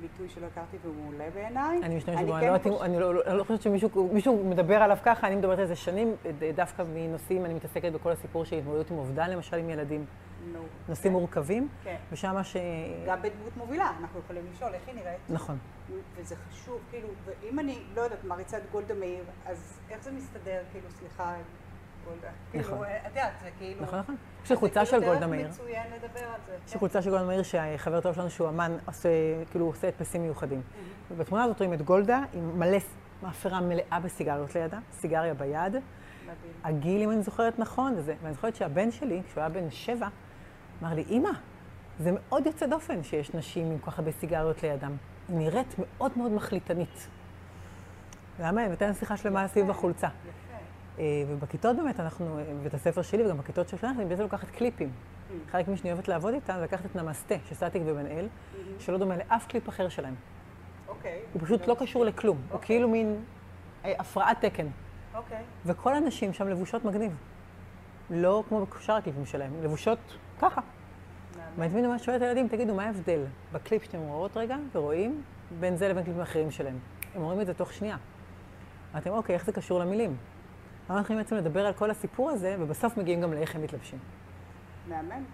[0.00, 1.78] ביטוי שלא הכרתי והוא מעולה בעיניי.
[1.82, 4.74] אני משתמשת בו, כן אני לא חוש- אני לא- לא לא חושבת שמישהו מישהו מדבר
[4.82, 6.14] עליו ככה, אני מדברת על זה שנים,
[6.54, 10.04] דווקא מנושאים, אני מתעסקת בכל הסיפור של התמודדות עם אובדן, למשל עם ילדים.
[10.52, 11.96] נו, נושאים כן, מורכבים, כן.
[12.12, 12.56] ושם ש...
[13.06, 15.20] גם בדמות מובילה, אנחנו יכולים לשאול איך היא נראית.
[15.28, 15.58] נכון.
[16.16, 20.62] וזה חשוב, כאילו, ואם אני, לא יודעת, מעריצה את גולדה מאיר, אז איך זה מסתדר,
[20.72, 21.34] כאילו, סליחה,
[22.04, 22.28] גולדה.
[22.54, 22.62] נכון.
[22.62, 23.82] כאילו, את יודעת, זה כאילו...
[23.82, 24.16] נכון, נכון.
[24.44, 25.50] יש לי חולצה של גולדה מאיר.
[25.50, 26.56] זה כאילו דרך מצוין לדבר על זה.
[26.66, 29.08] יש לי חולצה של גולדה מאיר, שהחבר טוב שלנו, שהוא אמן, עושה,
[29.50, 30.62] כאילו, הוא עושה הדפסים מיוחדים.
[31.10, 32.78] ובתמונה הזאת רואים את גולדה עם מלא,
[33.22, 35.72] מאפרה מלאה בסיגריות לידה, סיגריה ביד.
[35.72, 36.52] מדהים.
[36.64, 40.08] הגיל, אם אני זוכרת נכון, וזה, ואני זוכרת שהבן שלי, כשהוא היה בן שבע,
[40.82, 41.30] אמר לי, אמא,
[41.98, 44.96] זה מאוד יוצא דופן שיש נשים עם כל כך הרבה סיגריות לידם.
[45.28, 47.08] היא נראית מאוד מאוד מחליטנית.
[48.40, 48.62] למה?
[48.68, 50.08] ונתן שיחה שלמה סביב החולצה.
[50.98, 54.90] אה, ובכיתות באמת, אנחנו, בבית הספר שלי וגם בכיתות שלנו, אני בעצם לוקחת קליפים.
[55.50, 58.28] חלק ממי שאני אוהבת לעבוד איתם, זה לקחת את נמסטה של סטטיק ובן אל,
[58.78, 60.14] שלא דומה לאף קליפ אחר שלהם.
[60.88, 61.20] אוקיי.
[61.32, 62.36] הוא פשוט לא קשור לכלום.
[62.36, 62.66] הוא אוקיי.
[62.66, 63.24] כאילו מין
[63.84, 64.66] אה, הפרעת תקן.
[65.14, 65.42] אוקיי.
[65.66, 67.16] וכל הנשים שם לבושות מגניב.
[68.10, 69.98] לא כמו בשאר הקליפים שלהם, לבושות
[70.38, 70.60] ככה.
[71.56, 75.22] ואני תמיד אומרת, שואלת את הילדים, תגידו, מה ההבדל בקליפ שאתם רואות רגע ורואים
[75.60, 76.78] בין זה לבין קליפים אחרים שלהם?
[77.14, 77.96] הם אומרים את זה תוך שנייה.
[78.94, 80.16] אמרתם, אוקיי, איך זה קשור למילים?
[80.90, 83.98] אנחנו מתחילים בעצם לדבר על כל הסיפור הזה, ובסוף מגיעים גם לאיך הם מתלבשים.
[84.88, 85.24] מהמם.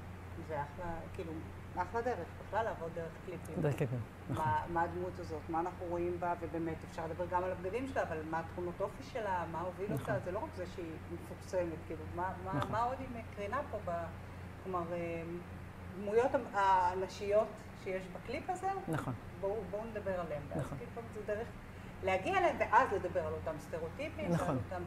[0.48, 1.32] זה אחלה, כאילו,
[1.76, 3.54] אחלה דרך, בכלל לעבוד דרך קליפים.
[3.60, 3.98] דרך קליפים,
[4.30, 4.44] נכון.
[4.44, 8.02] מה, מה הדמות הזאת, מה אנחנו רואים בה, ובאמת אפשר לדבר גם על הבגדים שלה,
[8.02, 10.14] אבל מה התכונות אופי שלה, מה הוביל נכון.
[10.14, 12.72] אותה, זה לא רק זה שהיא מפורסמת, כאילו, מה, מה, נכון.
[12.72, 13.90] מה עוד היא מקרינה פה, ב,
[14.64, 15.22] כלומר, אה,
[16.00, 17.46] דמויות הנשיות
[17.84, 19.14] שיש בקליפ הזה, נכון.
[19.40, 20.42] בואו בואו נדבר עליהן.
[20.56, 20.78] נכון.
[20.78, 21.48] כאילו זה דרך
[22.04, 24.56] להגיע אליהם, ואז לדבר על אותם סטריאוטיפים, נכון.
[24.56, 24.82] אותם,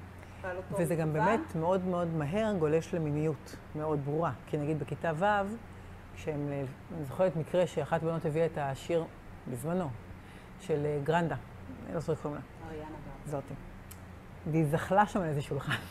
[0.57, 1.13] אותו וזה גם.
[1.13, 4.31] באמת מאוד מאוד מהר גולש למיניות מאוד ברורה.
[4.47, 5.25] כי נגיד בכיתה ו',
[6.15, 9.05] כשהם, אני זוכרת מקרה שאחת הבנות הביאה את השיר
[9.51, 9.89] בזמנו,
[10.59, 11.35] של אה, גרנדה,
[11.85, 13.31] אני לא זוכרת קוראים לה, אריאנה גם.
[13.31, 13.53] זאתי.
[14.51, 15.81] והיא זחלה שם על איזה שולחן,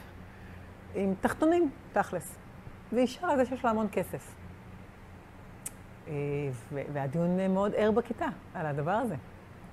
[0.94, 2.36] עם תחתונים, תכלס.
[2.92, 4.34] והיא שרה על זה שיש לה המון כסף.
[6.08, 6.14] אה,
[6.92, 9.14] והדיון אה, מאוד ער בכיתה על הדבר הזה.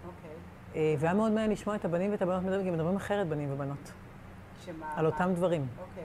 [0.05, 0.31] אוקיי.
[0.75, 3.53] אה, והיה מאוד מעניין לשמוע את הבנים ואת הבנות מדברים, כי הם מדברים אחרת, בנים
[3.53, 3.91] ובנות,
[4.65, 4.93] שמה...
[4.95, 5.67] על אותם דברים.
[5.79, 6.03] אוקיי.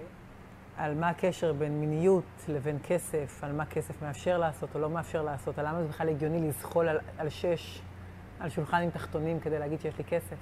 [0.77, 5.23] על מה הקשר בין מיניות לבין כסף, על מה כסף מאפשר לעשות או לא מאפשר
[5.23, 7.83] לעשות, על למה זה בכלל הגיוני לזחול על, על שש,
[8.41, 10.37] על שולחן עם תחתונים כדי להגיד שיש לי כסף.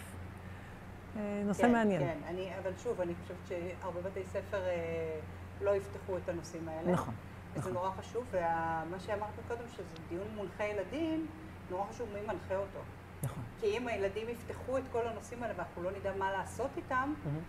[1.44, 2.02] נושא כן, מעניין.
[2.02, 5.18] כן, אני, אבל שוב, אני חושבת שהרבה בתי ספר אה,
[5.60, 6.92] לא יפתחו את הנושאים האלה.
[6.92, 7.14] נכון,
[7.50, 7.72] וזה נכון.
[7.72, 11.26] נורא חשוב, ומה שאמרת קודם, שזה דיון מונחה ילדים,
[11.70, 12.78] נורא חשוב מי מנחה אותו.
[13.22, 13.42] נכון.
[13.60, 17.40] כי אם הילדים יפתחו את כל הנושאים האלה ואנחנו לא נדע מה לעשות איתם, מהמם.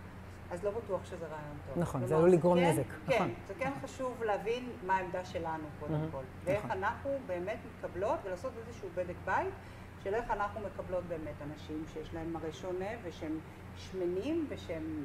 [0.50, 1.78] אז לא בטוח שזה רעיון טוב.
[1.78, 3.34] נכון, זה עלול לגרום כן, נזק, כן, נכון.
[3.48, 6.22] זה כן חשוב להבין מה העמדה שלנו קודם מהמם, כל.
[6.44, 6.70] ואיך נכון.
[6.70, 9.54] אנחנו באמת מתקבלות, ולעשות איזשהו בדק בית,
[10.02, 13.38] של איך אנחנו מקבלות באמת אנשים שיש להם מראה שונה, ושהם
[13.78, 15.04] שמנים, ושהם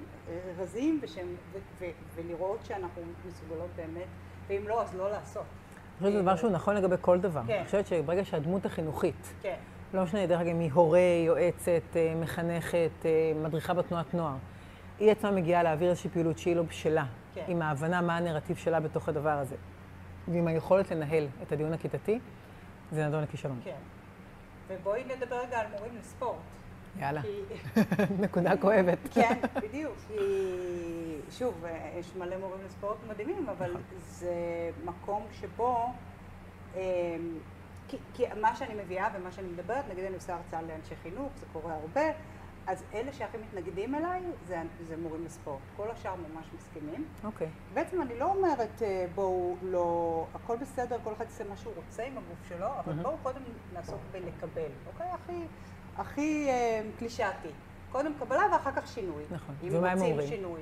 [0.57, 4.07] רזים, ושהם, ו- ו- ולראות שאנחנו מסוגלות באמת,
[4.47, 5.43] ואם לא, אז לא לעשות.
[5.43, 7.41] אני חושבת שזה דבר שהוא נכון לגבי כל דבר.
[7.47, 7.53] כן.
[7.57, 9.55] אני חושבת שברגע שהדמות החינוכית, כן,
[9.93, 14.35] לא משנה, דרך אגב, אם היא הורה, יועצת, אה, מחנכת, אה, מדריכה בתנועת נוער,
[14.99, 17.43] היא עצמה מגיעה להעביר איזושהי פעילות שהיא לא בשלה, כן.
[17.47, 19.55] עם ההבנה מה הנרטיב שלה בתוך הדבר הזה,
[20.27, 22.19] ועם היכולת לנהל את הדיון הכיתתי,
[22.91, 23.59] זה נדון לכישלון.
[23.63, 23.75] כן.
[24.67, 26.35] ובואי נדבר רגע על מורים לספורט.
[26.99, 27.21] יאללה,
[28.23, 28.97] נקודה כואבת.
[29.15, 29.93] כן, בדיוק.
[30.07, 30.15] כי
[31.31, 31.63] שוב,
[31.99, 33.81] יש מלא מורים לספורט מדהימים, אבל נכון.
[34.01, 34.35] זה
[34.85, 35.93] מקום שבו,
[36.75, 36.79] אמ,
[37.87, 41.45] כי, כי מה שאני מביאה ומה שאני מדברת, נגיד אני עושה הרצאה לאנשי חינוך, זה
[41.53, 42.01] קורה הרבה,
[42.67, 45.59] אז אלה שהכי מתנגדים אליי זה, זה מורים לספורט.
[45.77, 47.05] כל השאר ממש מסכימים.
[47.23, 47.47] אוקיי.
[47.73, 52.03] בעצם אני לא אומרת, אה, בואו לא, הכל בסדר, כל אחד יעשה מה שהוא רוצה
[52.03, 53.03] עם הגוף שלו, אבל מהמם.
[53.03, 53.41] בואו קודם
[53.73, 55.07] נעסוק בלקבל, אוקיי?
[55.07, 55.45] הכי,
[55.97, 57.47] הכי אה, קלישאתי.
[57.91, 59.23] קודם קבלה ואחר כך שינוי.
[59.31, 59.55] נכון.
[59.63, 60.27] אם ומה הם רוצים אומרים?
[60.27, 60.61] שינוי.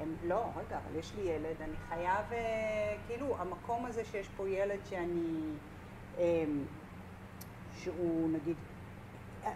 [0.00, 4.48] הם, לא, רגע, אבל יש לי ילד, אני חייב, אה, כאילו, המקום הזה שיש פה
[4.48, 5.50] ילד שאני,
[6.18, 6.44] אה,
[7.78, 8.56] שהוא נגיד,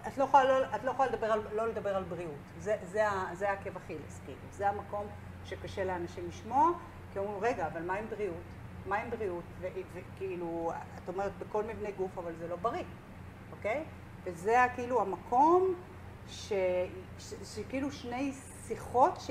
[0.06, 3.04] את לא יכולה, לא, את לא יכולה לדבר על, לא לדבר על בריאות, זה, זה,
[3.32, 5.06] זה העקב אכילס, כאילו, זה המקום
[5.44, 6.70] שקשה לאנשים לשמוע,
[7.12, 8.42] כי אומרים, רגע, אבל מה עם בריאות?
[8.86, 9.44] מה עם בריאות?
[9.92, 10.72] וכאילו,
[11.04, 12.84] את אומרת בכל מבנה גוף, אבל זה לא בריא,
[13.52, 13.84] אוקיי?
[14.26, 15.74] וזה כאילו המקום
[16.28, 18.32] שכאילו שני
[18.66, 19.30] שיחות ש...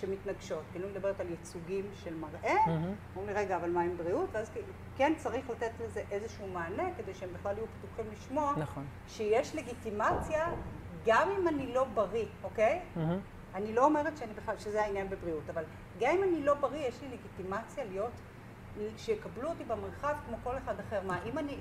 [0.00, 0.62] שמתנגשות.
[0.72, 3.16] כאילו מדברת על ייצוגים של מראה, mm-hmm.
[3.16, 4.28] אומרים לי, רגע, אבל מה עם בריאות?
[4.32, 8.84] ואז כאילו, כן צריך לתת לזה איזשהו מענה, כדי שהם בכלל יהיו פתוחים לשמוע, נכון.
[9.08, 10.50] שיש לגיטימציה,
[11.06, 12.80] גם אם אני לא בריא, אוקיי?
[12.96, 13.00] Mm-hmm.
[13.54, 15.64] אני לא אומרת שאני בכלל, שזה העניין בבריאות, אבל
[16.00, 18.12] גם אם אני לא בריא, יש לי לגיטימציה להיות,
[18.96, 21.00] שיקבלו אותי במרחב כמו כל אחד אחר.
[21.06, 21.56] מה, אם אני,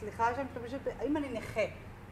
[0.00, 1.60] סליחה שאני משתמשת, אם אני נכה,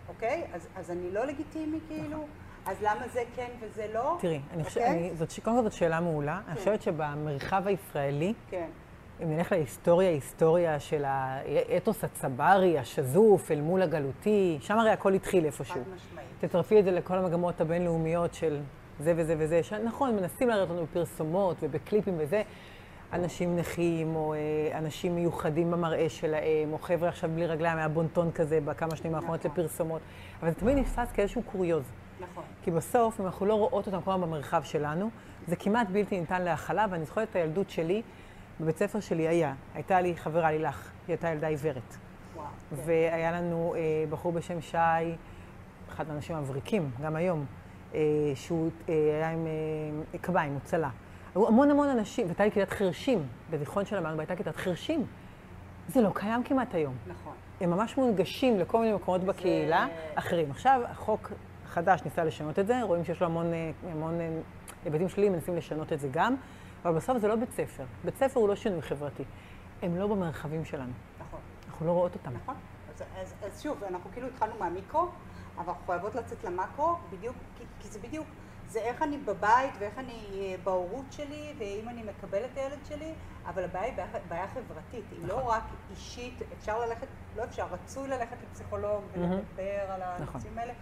[0.08, 0.44] אוקיי?
[0.52, 2.16] אז, אז אני לא לגיטימי כאילו?
[2.16, 2.26] נכון.
[2.66, 4.16] אז למה זה כן וזה לא?
[4.20, 5.10] תראי, אני חושבת, אוקיי?
[5.14, 6.40] זאת, קודם כל זאת שאלה מעולה.
[6.44, 6.50] כן.
[6.50, 8.68] אני חושבת שבמרחב הישראלי, כן.
[9.22, 15.44] אם נלך להיסטוריה, היסטוריה של האתוס הצברי, השזוף, אל מול הגלותי, שם הרי הכל התחיל
[15.44, 15.74] איפשהו.
[15.74, 16.28] חד משמעית.
[16.40, 18.60] תצרפי את זה לכל המגמות הבינלאומיות של
[19.00, 22.42] זה וזה וזה, שנכון, מנסים להראות לנו בפרסומות ובקליפים וזה,
[23.12, 28.32] אנשים נכים, או אה, אנשים מיוחדים במראה שלהם, או חבר'ה עכשיו בלי רגליים, היה בונטון
[28.32, 29.50] כזה בכמה שנים האחרונות נכון.
[29.50, 30.00] לפרסומות,
[30.40, 31.84] אבל זה תמיד נתפס כאיזשהו קוריוז.
[32.20, 32.44] נכון.
[32.62, 35.10] כי בסוף, אם אנחנו לא רואות אותם כל הזמן במרחב שלנו,
[35.46, 38.02] זה כמעט בלתי ניתן להכלה, ואני זוכרת את הילדות שלי,
[38.60, 41.96] בבית ספר שלי היה, הייתה לי חברה לילך, היא הייתה ילדה עיוורת.
[42.36, 42.46] וואו.
[42.70, 42.76] כן.
[42.84, 44.78] והיה לנו אה, בחור בשם שי,
[45.88, 47.46] אחד האנשים המבריקים, גם היום,
[47.94, 48.00] אה,
[48.34, 49.46] שהוא אה, היה עם
[50.14, 50.90] אה, קביים, הוא צלה.
[51.38, 55.06] היו המון המון אנשים, והייתה לי כיתת חרשים, בתיכון של המערכת, והייתה כיתת חרשים.
[55.88, 56.94] זה לא קיים כמעט היום.
[57.06, 57.32] נכון.
[57.60, 59.26] הם ממש מונגשים לכל מיני מקומות זה...
[59.26, 60.50] בקהילה אחרים.
[60.50, 61.32] עכשיו, החוק
[61.66, 63.46] החדש ניסה לשנות את זה, רואים שיש לו המון,
[63.90, 64.18] המון
[64.84, 66.34] היבטים שליליים, מנסים לשנות את זה גם,
[66.84, 67.84] אבל בסוף זה לא בית ספר.
[68.04, 69.24] בית ספר הוא לא שינוי חברתי.
[69.82, 70.92] הם לא במרחבים שלנו.
[71.20, 71.40] נכון.
[71.68, 72.30] אנחנו לא רואות אותם.
[72.42, 72.54] נכון.
[72.94, 75.08] אז, אז, אז שוב, אנחנו כאילו התחלנו מהמיקרו,
[75.58, 78.26] אבל אנחנו חייבות לצאת למקרו, בדיוק, כי, כי זה בדיוק,
[78.68, 83.14] זה איך אני בבית ואיך אני אה, בהורות שלי, ואם אני מקבלת את הילד שלי,
[83.46, 83.94] אבל הבעיה היא
[84.28, 85.38] בעיה, חברתית, היא לא נכון.
[85.38, 90.26] לא רק אישית, אפשר ללכת, לא אפשר, רצוי ללכת לפסיכולוג ולדבר על נכון.
[90.28, 90.72] הנושאים האלה,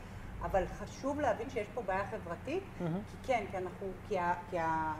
[0.42, 4.94] אבל חשוב להבין שיש פה בעיה חברתית, כי כן, כי אנחנו, כי, ה, כי ה,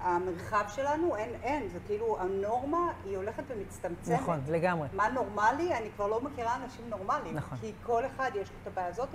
[0.00, 4.20] המרחב שלנו, אין, אין, זה כאילו, הנורמה היא הולכת ומצטמצמת.
[4.20, 4.88] נכון, לגמרי.
[4.92, 5.74] מה נורמלי?
[5.74, 7.36] אני כבר לא מכירה אנשים נורמליים.
[7.36, 7.58] נכון.
[7.58, 9.08] כי כל אחד יש לו את הבעיה הזאת,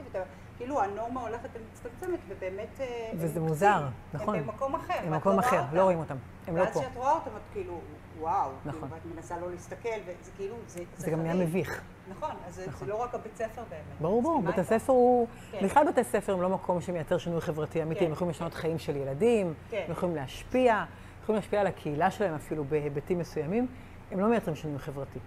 [0.55, 2.79] וכאילו הנורמה הולכת ומצטמצמת, ובאמת...
[2.79, 4.35] אה, וזה מוזר, נכון.
[4.35, 4.99] הם במקום אחר.
[5.05, 6.15] במקום לא אחר, לא רואים אותם.
[6.47, 6.79] הם לא פה.
[6.79, 7.79] ואז כשאת רואה אותם, את כאילו,
[8.19, 8.49] וואו.
[8.65, 8.81] נכון.
[8.81, 10.83] כאילו, ואת מנסה לא להסתכל, וזה כאילו, זה...
[10.97, 11.81] זה גם נהיה מביך.
[12.09, 12.87] נכון, אז נכון.
[12.87, 13.83] זה לא רק הבית ספר באמת.
[14.01, 15.27] ברור, ברור, בית הספר הוא...
[15.51, 15.65] כן.
[15.65, 18.05] בכלל בתי ספר הם לא מקום שמייצר שינוי חברתי אמיתי, כן.
[18.05, 19.83] הם יכולים לשנות חיים של ילדים, כן.
[19.85, 20.83] הם יכולים להשפיע,
[21.23, 23.67] יכולים להשפיע על הקהילה שלהם אפילו בהיבטים מסוימים,
[24.11, 25.19] הם לא מייצרים שינוי חברתי.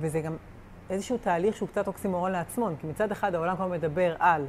[0.00, 0.36] וזה גם
[0.90, 4.46] איזשהו תהליך שהוא קצת אוקסימורון לעצמון, כי מצד אחד העולם כבר מדבר על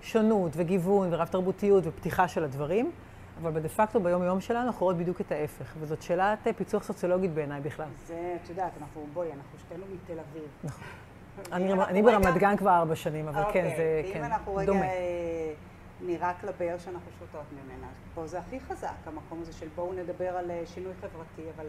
[0.00, 2.92] שונות וגיוון ורב תרבותיות ופתיחה של הדברים,
[3.42, 7.60] אבל בדה פקטו ביום-יום שלנו אנחנו רואות בדיוק את ההפך, וזאת שאלת פיצוח סוציולוגית בעיניי
[7.60, 7.88] בכלל.
[8.06, 10.48] זה, את יודעת, אנחנו, בואי, אנחנו שתינו מתל אביב.
[10.64, 10.84] נכון.
[11.88, 14.26] אני ברמת גן כבר ארבע שנים, אבל כן, אוקיי, זה, כן, דומה.
[14.26, 15.52] אם אנחנו רגע אה,
[16.00, 20.50] נירק לבאר שאנחנו שותות ממנה, פה זה הכי חזק, המקום הזה של בואו נדבר על
[20.50, 21.66] אה, שינוי חברתי, אבל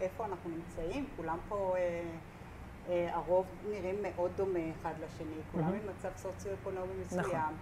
[0.00, 1.06] איפה אנחנו נמצאים?
[1.16, 1.74] כולם פה...
[2.88, 7.54] אה, הרוב נראים מאוד דומה אחד לשני, כולם עם מצב סוציו-אקונומי מסוים.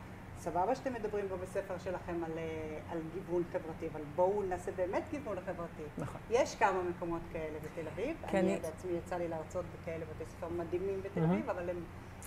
[0.45, 5.03] סבבה שאתם מדברים פה בספר שלכם על, אה, על גיוון חברתי, אבל בואו נעשה באמת
[5.11, 5.83] גיוון חברתי.
[5.99, 6.21] נכון.
[6.31, 8.17] יש כמה מקומות כאלה בתל אביב.
[8.29, 8.39] כן.
[8.39, 11.77] אני בעצמי יצא לי להרצות בכאלה בתי ספר מדהימים בתל אביב, אבל הם,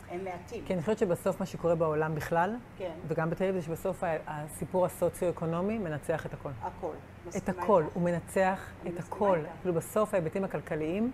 [0.09, 0.63] הם מעטים.
[0.65, 2.93] כן, אני חושבת שבסוף מה שקורה בעולם בכלל, כן.
[3.07, 6.51] וגם בתל אביב, זה שבסוף הסיפור הסוציו-אקונומי מנצח את הכל.
[6.61, 6.93] הכל.
[7.37, 7.83] את הכל.
[7.93, 9.39] הוא מנצח את הכל.
[9.61, 11.11] כאילו בסוף ההיבטים הכלכליים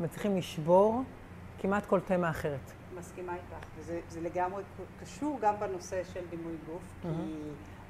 [0.00, 1.02] מצליחים לשבור
[1.58, 2.72] כמעט כל תמה אחרת.
[3.00, 4.62] מסכימה איתך, וזה לגמרי
[5.00, 7.06] קשור גם בנושא של דימוי גוף, mm-hmm.
[7.06, 7.34] כי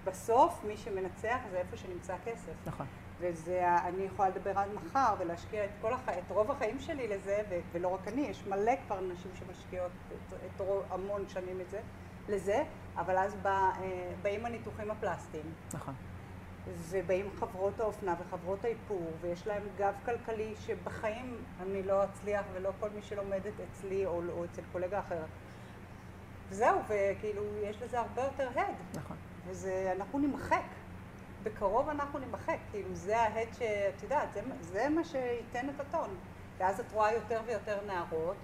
[0.04, 2.52] בסוף מי שמנצח זה איפה שנמצא הכסף.
[2.66, 2.86] נכון.
[3.20, 7.42] וזה, אני יכולה לדבר עד מחר ולהשקיע את כל החיים, את רוב החיים שלי לזה,
[7.50, 11.70] ו, ולא רק אני, יש מלא כבר נשים שמשקיעות את, את רוב, המון שנים את
[11.70, 11.80] זה,
[12.28, 12.64] לזה,
[12.96, 15.44] אבל אז בא, אה, באים הניתוחים הפלסטיים.
[15.74, 15.94] נכון.
[16.76, 22.88] ובאים חברות האופנה וחברות האיפור, ויש להם גב כלכלי שבחיים אני לא אצליח, ולא כל
[22.94, 25.28] מי שלומדת אצלי או, או אצל קולגה אחרת.
[26.48, 28.74] וזהו, וכאילו, יש לזה הרבה יותר הד.
[28.94, 29.16] נכון.
[29.46, 30.64] וזה, אנחנו נמחק.
[31.42, 32.58] בקרוב אנחנו נמחק.
[32.70, 36.10] כאילו, זה ההד שאת יודעת, זה, זה מה שייתן את הטון.
[36.58, 38.36] ואז את רואה יותר ויותר נערות,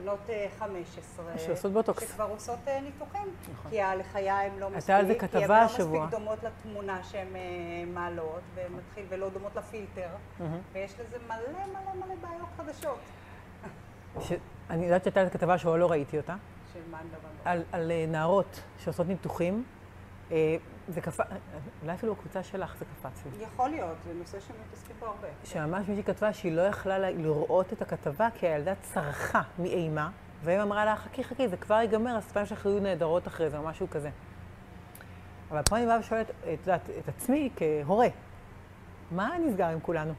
[0.00, 1.24] בנות אה, 15.
[1.38, 2.02] שעושות בוטוקס.
[2.10, 3.22] שכבר עושות אה, ניתוחים.
[3.52, 3.70] נכון.
[3.70, 4.76] כי הלחיה הן לא מספיק.
[4.90, 6.04] הייתה על זה כי כתבה הן לא השבוע.
[6.06, 7.40] מספיק דומות לתמונה שהן אה,
[7.94, 10.08] מעלות, ומתחיל, ולא דומות לפילטר.
[10.40, 10.58] מהמם.
[10.72, 11.36] ויש לזה מלא
[11.66, 12.98] מלא מלא בעיות חדשות.
[14.20, 14.32] ש-
[14.70, 16.34] אני יודעת שהייתה כתבה אבל לא ראיתי אותה,
[16.72, 16.98] של מה.
[17.44, 19.64] על, על אה, נערות שעושות ניתוחים.
[20.90, 21.26] זה קפץ,
[21.82, 23.44] אולי אפילו בקבוצה שלך זה קפץ לי.
[23.44, 25.28] יכול להיות, זה נושא שמתעסקים בו הרבה.
[25.44, 30.10] שממש מישהי כתבה שהיא לא יכלה לראות את הכתבה כי הילדה צרחה מאימה,
[30.44, 33.62] והיא אמרה לה, חכי, חכי, זה כבר ייגמר, השפתיים שלך יהיו נהדרות אחרי זה, או
[33.62, 34.10] משהו כזה.
[35.50, 38.08] אבל פה אני באה ושואלת, את יודעת, את עצמי כהורה,
[39.10, 40.12] מה נסגר עם כולנו?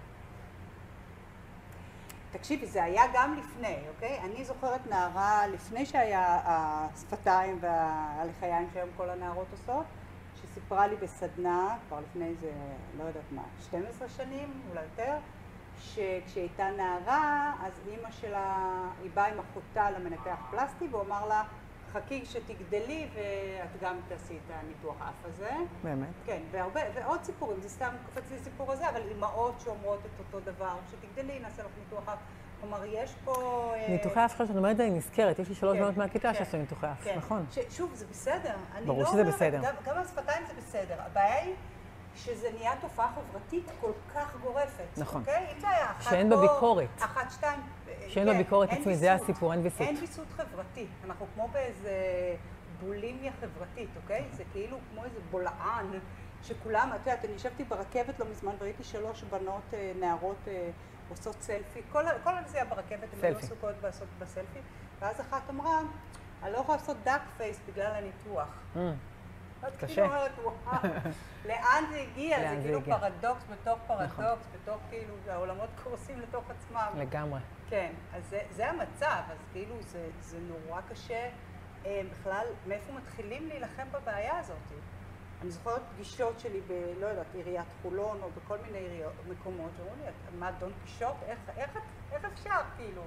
[2.32, 4.20] תקשיבי, זה היה גם לפני, אוקיי?
[4.20, 9.86] אני זוכרת נערה לפני שהיה השפתיים והלחיים שהיום כל הנערות עושות,
[10.52, 12.52] שסיפרה לי בסדנה, כבר לפני איזה,
[12.98, 15.16] לא יודעת מה, 12 שנים, אולי יותר,
[15.80, 18.58] שכשהיא הייתה נערה, אז אימא שלה,
[19.02, 21.44] היא באה עם אחותה למנתח פלסטי, והוא אמר לה,
[21.94, 25.52] חכי שתגדלי ואת גם תעשי את הניתוח האף הזה.
[25.84, 26.08] באמת.
[26.26, 30.40] כן, והרבה, ועוד סיפורים, זה סתם קופץ לי סיפור הזה, אבל אימהות שאומרות את אותו
[30.40, 32.20] דבר, שתגדלי, נעשה לך ניתוח אף.
[32.62, 33.34] כלומר, יש פה...
[33.76, 36.58] אה, ניתוחי אף שאת אומרת, אני נזכרת, יש לי שלוש כן, בנות מהכיתה כן, שעשו
[36.58, 37.18] ניתוחי אף, כן.
[37.18, 37.46] נכון.
[37.70, 38.54] שוב, זה בסדר.
[38.86, 39.62] ברור לא שזה בסדר.
[39.62, 40.96] גם, השפתיים זה בסדר.
[41.00, 41.54] הבעיה היא
[42.16, 44.98] שזה נהיה תופעה חברתית כל כך גורפת.
[44.98, 45.22] נכון.
[45.22, 45.46] אוקיי?
[45.56, 46.90] אם זה היה אחת שאין בה ביקורת.
[47.00, 47.60] אחת, שתיים.
[47.88, 49.14] אה, שאין בה ביקורת עצמית, זה.
[49.14, 49.82] הסיפור, אין ויסות.
[49.82, 50.88] אין ויסות חברתי.
[51.06, 51.92] אנחנו כמו באיזה
[52.80, 54.26] בולימיה חברתית, אוקיי?
[54.32, 55.86] זה כאילו כמו איזה בולען,
[56.44, 60.48] שכולם, את יודעת, אני ישבתי ברכבת לא מזמן וראיתי שלוש בנות, אה, נערות,
[61.12, 61.82] עושות סלפי.
[61.92, 63.38] כל, הנסיעה ברכבת, הן היו.
[63.38, 64.60] עסוקות לעשות בסלפי.
[65.00, 65.80] ואז אחת אמרה,
[66.44, 68.48] אני לא יכולה לעשות duck face בגלל הניתוח.
[68.76, 68.80] Mm,
[69.80, 69.88] קשה.
[69.88, 70.78] כאילו אומרת, וואו,
[71.50, 72.40] לאן זה הגיע?
[72.40, 72.96] לאן זה כאילו הגיע.
[72.96, 73.10] נכון.
[73.10, 76.88] פרדוקס בתוך פרדוקס, בתוך כאילו, העולמות קורסים לתוך עצמם.
[76.98, 77.40] לגמרי.
[77.70, 81.30] כן, אז זה, זה המצב, אז כאילו זה, זה נורא קשה
[81.86, 84.58] אה, בכלל, מאיפה מתחילים להילחם בבעיה הזאת.
[85.42, 90.00] אני זוכרת פגישות שלי ב, לא יודעת, עיריית חולון או בכל מיני עיריות, מקומות, שאומרים
[90.02, 91.08] לי, "את- מה, דון קישוט?
[91.28, 91.78] איך, איך,
[92.12, 93.02] איך אפשר, כאילו?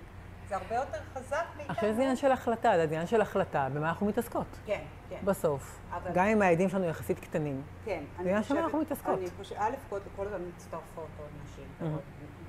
[0.48, 1.74] זה הרבה יותר חזק מאיתנו.
[1.74, 4.46] עכשיו זה עניין של החלטה, זה עניין של החלטה, במה אנחנו מתעסקות.
[4.66, 5.20] כן, כן.
[5.24, 5.78] בסוף.
[5.90, 7.62] אבל- גם אם הילדים שלנו יחסית קטנים.
[7.84, 9.18] כן, זה עניין שמה אנחנו מתעסקות.
[9.18, 10.82] אני חושבת, א', כל, כל הזמן מצטרפות
[11.18, 11.64] עוד נשים.
[11.80, 12.00] עוד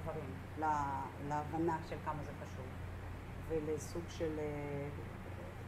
[0.03, 2.65] גברים, לה- להבנה של כמה זה חשוב,
[3.49, 4.43] ולסוג של, אה,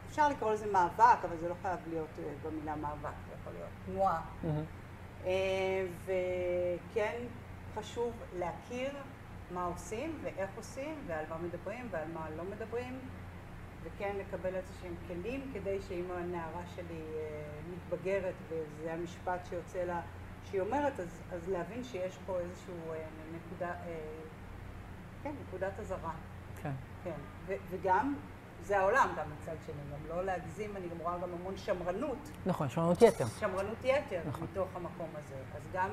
[0.07, 3.69] אפשר לקרוא לזה מאבק, אבל זה לא חייב להיות אה, במילה מאבק, זה יכול להיות
[3.85, 4.21] תנועה.
[4.43, 4.63] מהמם.
[5.25, 7.21] אה, וכן
[7.75, 8.91] חשוב להכיר
[9.51, 12.99] מה עושים ואיך עושים ועל מה מדברים ועל מה לא מדברים
[13.83, 20.01] וכן לקבל איזה שהם כלים כדי שאם הנערה שלי אה, מתבגרת וזה המשפט שיוצא לה
[20.45, 22.73] שהיא אומרת אז, אז להבין שיש פה איזושהי
[23.35, 23.73] נקודה,
[25.23, 26.13] כן, נקודת אזהרה,
[26.63, 26.71] כן.
[27.03, 27.15] כן,
[27.45, 28.15] ו- וגם
[28.61, 32.69] זה העולם גם מצד שני, גם לא להגזים, אני גם רואה גם המון שמרנות נכון,
[32.69, 33.25] שמרנות יתר.
[33.39, 34.47] שמרנות יתר נכון.
[34.51, 35.35] מתוך המקום הזה.
[35.55, 35.89] אז גם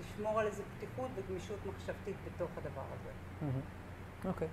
[0.00, 3.10] לשמור על איזו פתיחות וגמישות מחשבתית בתוך הדבר הזה.
[4.28, 4.48] אוקיי.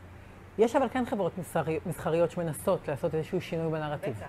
[0.58, 4.16] יש אבל כן חברות מסחרי- מסחריות שמנסות לעשות איזשהו שינוי בנרטיב.
[4.16, 4.28] בטח.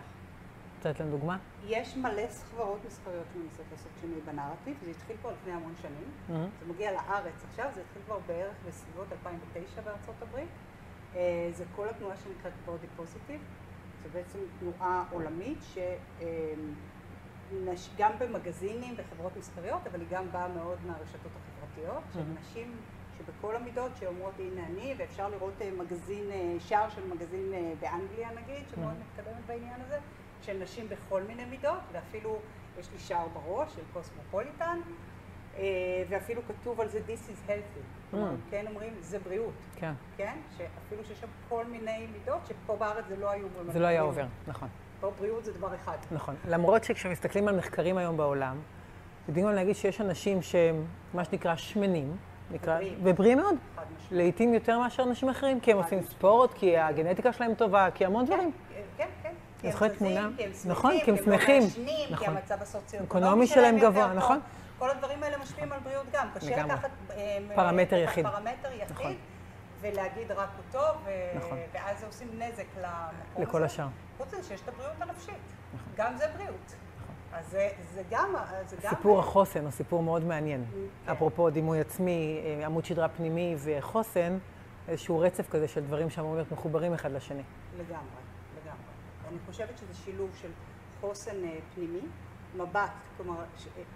[0.77, 1.37] רוצה לתת לנו דוגמה?
[1.67, 6.11] יש מלא חברות מסחריות שמנסות לעשות שינוי בנרטיב, זה התחיל כבר לפני המון שנים.
[6.29, 6.49] מהמם.
[6.61, 10.49] זה מגיע לארץ עכשיו, זה התחיל כבר בערך בסביבות 2009 בארצות הברית.
[11.17, 11.21] אה,
[11.55, 13.41] זה כל התנועה שנקראת body positive.
[14.03, 15.59] זה בעצם תנועה עולמית
[17.77, 22.41] שגם במגזינים וחברות מסחריות, אבל היא גם באה מאוד מהרשתות החברתיות, של Mhm.
[22.41, 22.77] נשים
[23.19, 28.65] שבכל המידות שאומרות הנה אני, ואפשר לראות אה, מגזין, אה, שער של מגזין באנגליה נגיד,
[28.75, 29.21] שמאוד Mhm.
[29.21, 29.99] מתקדמת בעניין הזה,
[30.43, 32.39] של נשים בכל מיני מידות, ואפילו
[32.79, 34.81] יש לי שער בראש של קוסמופוליטן,
[36.09, 38.11] ואפילו כתוב על זה This is healthy.
[38.11, 38.51] כלומר, Mm.
[38.51, 39.93] כן אומרים, זה בריאות, כן.
[40.17, 40.33] כן?
[40.57, 43.73] שאפילו שיש שם כל מיני מידות, שפה בארץ זה לא היו במקום.
[43.73, 44.69] זה לא היה עובר, נכון.
[45.01, 45.97] פה בריאות זה דבר אחד.
[46.13, 46.35] נכון.
[46.49, 48.57] למרות שכשמסתכלים על מחקרים היום בעולם,
[49.29, 52.17] יודעים גם להגיד שיש אנשים שהם, מה שנקרא, שמנים,
[52.51, 53.39] נקרא, ובריאים.
[53.39, 53.55] מאוד.
[54.11, 58.27] לעיתים יותר מאשר אנשים אחרים, כי הם עושים ספורט, כי הגנטיקה שלהם טובה, כי המון
[58.27, 58.53] דברים.
[58.69, 59.33] כן, כן, כן.
[59.61, 60.29] כי הם זזים, תמונה?
[60.37, 61.37] כי הם שמחים, נכון, כי הם לא.
[61.37, 61.67] מעשנים,
[62.07, 62.29] כי נכון.
[62.29, 64.15] המצב הסוציו-אקונומי אקונומי שלהם גבוה.
[64.15, 64.41] נכון.
[64.79, 66.29] כל הדברים האלה משפיעים על בריאות גם.
[66.35, 66.75] קשה לגמרי.
[66.75, 68.27] לקחת אה, פרמטר אה, יחיד.
[68.27, 69.15] פרמטר יחיד, נכון.
[69.81, 71.59] ולהגיד רק טוב, ו- נכון.
[71.73, 73.67] ואז עושים נזק למקום לכל הזה.
[73.67, 73.87] השאר.
[74.19, 75.35] חוץ מזה שיש את הבריאות הנפשית.
[75.97, 76.75] גם זה בריאות.
[77.33, 78.35] אז זה- זה גם...
[78.67, 78.97] זה גם- נכון.
[78.99, 80.65] סיפור החוסן הוא סיפור מאוד מעניין.
[81.07, 81.13] כן.
[81.13, 84.39] אפרופו דימוי עצמי, אה, עמוד שדרה פנימי וחוסן,
[84.89, 87.43] איזשהו רצף כזה של דברים שאמורים להיות מחוברים אחד לשני.
[87.79, 87.99] לגמרי,
[88.63, 88.83] לגמרי.
[89.29, 90.49] אני חושבת שזה שילוב של
[91.01, 92.01] חוסן אה, פנימי,
[92.57, 93.45] מבט, כלומר,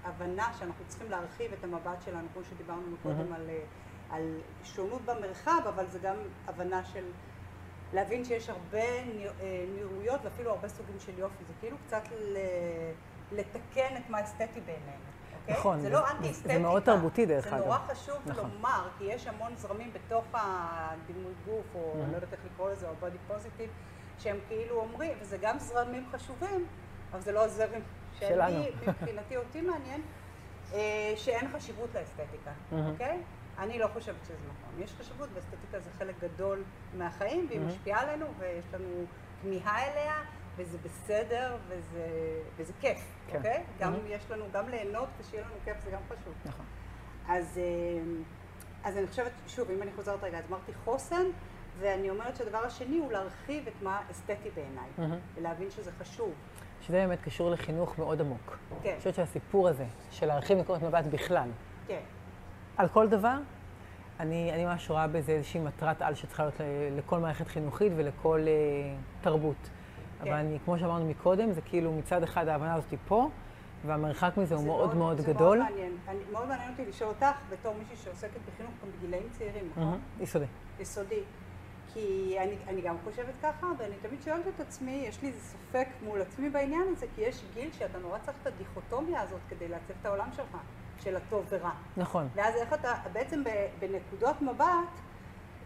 [0.05, 3.33] הבנה שאנחנו צריכים להרחיב את המבט שלנו, כמו שדיברנו קודם.
[3.33, 3.63] על, אה,
[4.11, 4.23] על
[4.65, 7.05] שונות במרחב, אבל זה גם הבנה של
[7.93, 9.05] להבין שיש הרבה אה,
[9.77, 11.45] נראויות ואפילו הרבה סוגים של יופי.
[11.49, 12.37] זה כאילו קצת ל...
[13.33, 15.03] לתקן את מה אסתטי בעינינו.
[15.41, 15.55] אוקיי?
[15.55, 16.59] נכון, זה זה- לא זה- אנטי זה.
[16.59, 17.65] מאוד תרבותי, דרך זה אגב.
[17.65, 18.51] נורא חשוב נכון.
[18.51, 22.11] לומר, כי יש המון זרמים בתוך הדימוי גוף, או Mhm.
[22.11, 23.71] לא יודעת איך לקרוא לזה, או body positive,
[24.19, 26.67] שהם כאילו אומרים, וזה גם זרמים חשובים,
[27.13, 27.81] אבל זה לא הזרם
[28.19, 28.53] שלנו.
[28.53, 30.01] שאני, מבחינתי אותי מעניין,
[30.73, 30.79] אה,
[31.17, 32.75] שאין חשיבות לאסתטיקה, Mhm.
[32.93, 33.19] אוקיי?
[33.59, 34.83] אני לא חושבת שזה נכון.
[34.83, 36.63] יש חשיבות, ואסתטיקה זה חלק גדול
[36.99, 37.63] מהחיים, והיא Mhm.
[37.63, 39.05] משפיעה עלינו, ויש לנו
[39.43, 40.15] כמיהה אליה,
[40.57, 42.07] וזה בסדר, וזה,
[42.57, 42.99] וזה כיף,
[43.31, 43.37] כן.
[43.39, 43.63] אוקיי?
[43.79, 43.99] גם Mhm.
[44.09, 46.35] יש לנו, גם ליהנות ושיהיה לנו כיף זה גם חשוב.
[46.45, 46.65] נכון.
[47.29, 47.63] אז, אה,
[48.85, 51.23] אז אני חושבת, שוב, אם אני חוזרת רגע, אז אמרתי חוסן,
[51.79, 54.89] ואני אומרת שהדבר השני הוא להרחיב את מה אסתטי בעיניי.
[55.35, 56.33] ולהבין שזה חשוב.
[56.87, 58.59] שזה באמת קשור לחינוך מאוד עמוק.
[58.83, 61.49] כן, אני חושבת שהסיפור הזה, של להרחיב נקודת מבט בכלל,
[61.87, 62.01] כן,
[62.77, 63.37] על כל דבר,
[64.21, 66.61] אני, אני ממש רואה בזה איזושהי מטרת על שצריכה להיות
[66.97, 68.53] לכל מערכת חינוכית ולכל אה,
[69.21, 69.57] תרבות.
[69.63, 70.29] כן.
[70.29, 73.29] אבל אני, כמו שאמרנו מקודם, זה כאילו מצד אחד ההבנה הזאת היא פה,
[73.87, 75.59] והמרחק מזה הוא זה מאוד מאוד זה גדול.
[75.59, 75.93] מאוד מעניין.
[76.09, 79.85] אני, מאוד מעניין אותי לשאול אותך, בתור מישהי שעוסקת בחינוך גם בגילאים צעירים, נכון?
[79.85, 80.47] מהמם, יסודי.
[80.81, 81.21] יסודי.
[81.95, 85.87] כי אני, אני גם חושבת ככה, ואני תמיד שואלת את עצמי, יש לי איזה ספק
[86.03, 89.93] מול עצמי בעניין הזה, כי יש גיל שאתה נורא צריך את הדיכוטומיה הזאת כדי לעצב
[90.01, 90.57] את העולם שלך,
[91.01, 91.71] של הטוב ורע.
[91.97, 92.29] נכון.
[92.35, 93.43] ואז איך אתה, בעצם
[93.79, 94.67] בנקודות מבט,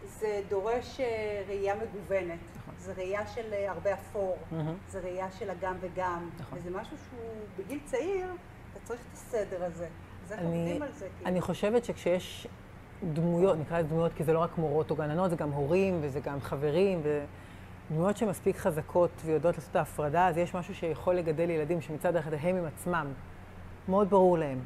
[0.05, 2.39] זה דורש אה, ראייה מגוונת.
[2.57, 2.73] נכון.
[2.77, 4.75] זה ראייה של אה, הרבה אפור, מהמם.
[4.89, 6.29] זה ראייה של הגם וגם.
[6.39, 6.57] נכון.
[6.59, 7.19] וזה משהו שהוא,
[7.57, 8.27] בגיל צעיר,
[8.71, 9.87] אתה צריך את הסדר הזה.
[10.25, 11.07] אז איך אני- עובדים על זה?
[11.17, 11.29] כאילו?
[11.29, 12.47] אני חושבת שכשיש
[13.13, 16.19] דמויות, נקרא לזה דמויות, כי זה לא רק מורות או גננות, זה גם הורים וזה
[16.19, 17.01] גם חברים,
[17.89, 22.33] ודמויות שמספיק חזקות ויודעות לעשות את ההפרדה, אז יש משהו שיכול לגדל ילדים שמצד אחד
[22.41, 23.07] הם עם עצמם,
[23.89, 24.59] מאוד ברור להם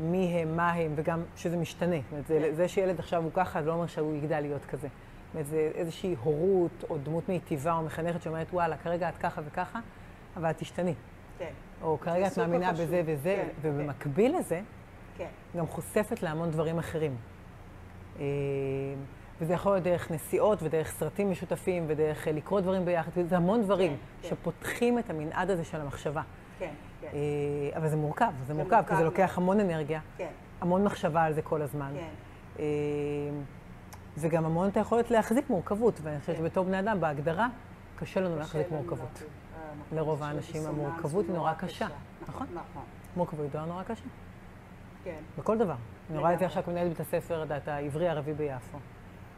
[0.00, 1.96] מי הם, מה הם, וגם שזה משתנה.
[1.96, 2.54] זאת אומרת, זה, כן.
[2.54, 4.88] זה שילד עכשיו הוא ככה, זה לא אומר שהוא יגדל להיות כזה.
[4.88, 9.40] זאת אומרת, זה איזושהי הורות או דמות מיטיבה או מחנכת שאומרת, וואלה, כרגע את ככה
[9.44, 9.80] וככה,
[10.36, 10.94] אבל את תשתני.
[11.38, 11.52] כן,
[11.82, 12.84] או כרגע את מאמינה חשוב.
[12.84, 14.60] בזה וזה, כן, ובמקביל לזה,
[15.16, 15.28] כן.
[15.56, 17.16] גם חושפת להמון דברים אחרים.
[18.20, 18.24] אה,
[19.40, 23.62] וזה יכול להיות דרך נסיעות ודרך סרטים משותפים ודרך אה, לקרוא דברים ביחד, זה המון
[23.62, 24.28] דברים כן.
[24.28, 26.22] שפותחים את המנעד הזה של המחשבה.
[26.58, 29.38] כן, כן, אה, אבל זה מורכב, זה מורכב, מורכב כי זה לוקח.
[29.38, 31.92] המון אנרגיה, כן, המון מחשבה על זה כל הזמן.
[31.94, 32.62] כן.
[34.16, 36.42] וגם המון את היכולת להחזיק מורכבות, ואני חושבת כן.
[36.42, 37.48] שבתור בני אדם, בהגדרה,
[37.96, 39.22] קשה לנו קשה להחזיק מורכבות.
[39.92, 41.86] לרוב האנשים המורכבות היא נורא קשה.
[42.28, 42.82] נכון, נכון?
[43.16, 44.04] מורכבות היא נורא קשה,
[45.04, 45.16] כן.
[45.38, 45.74] בכל דבר.
[46.10, 46.46] אני רואה את זה.
[46.46, 48.78] עכשיו כמנהלת בית הספר, את העברי הערבי ביפו.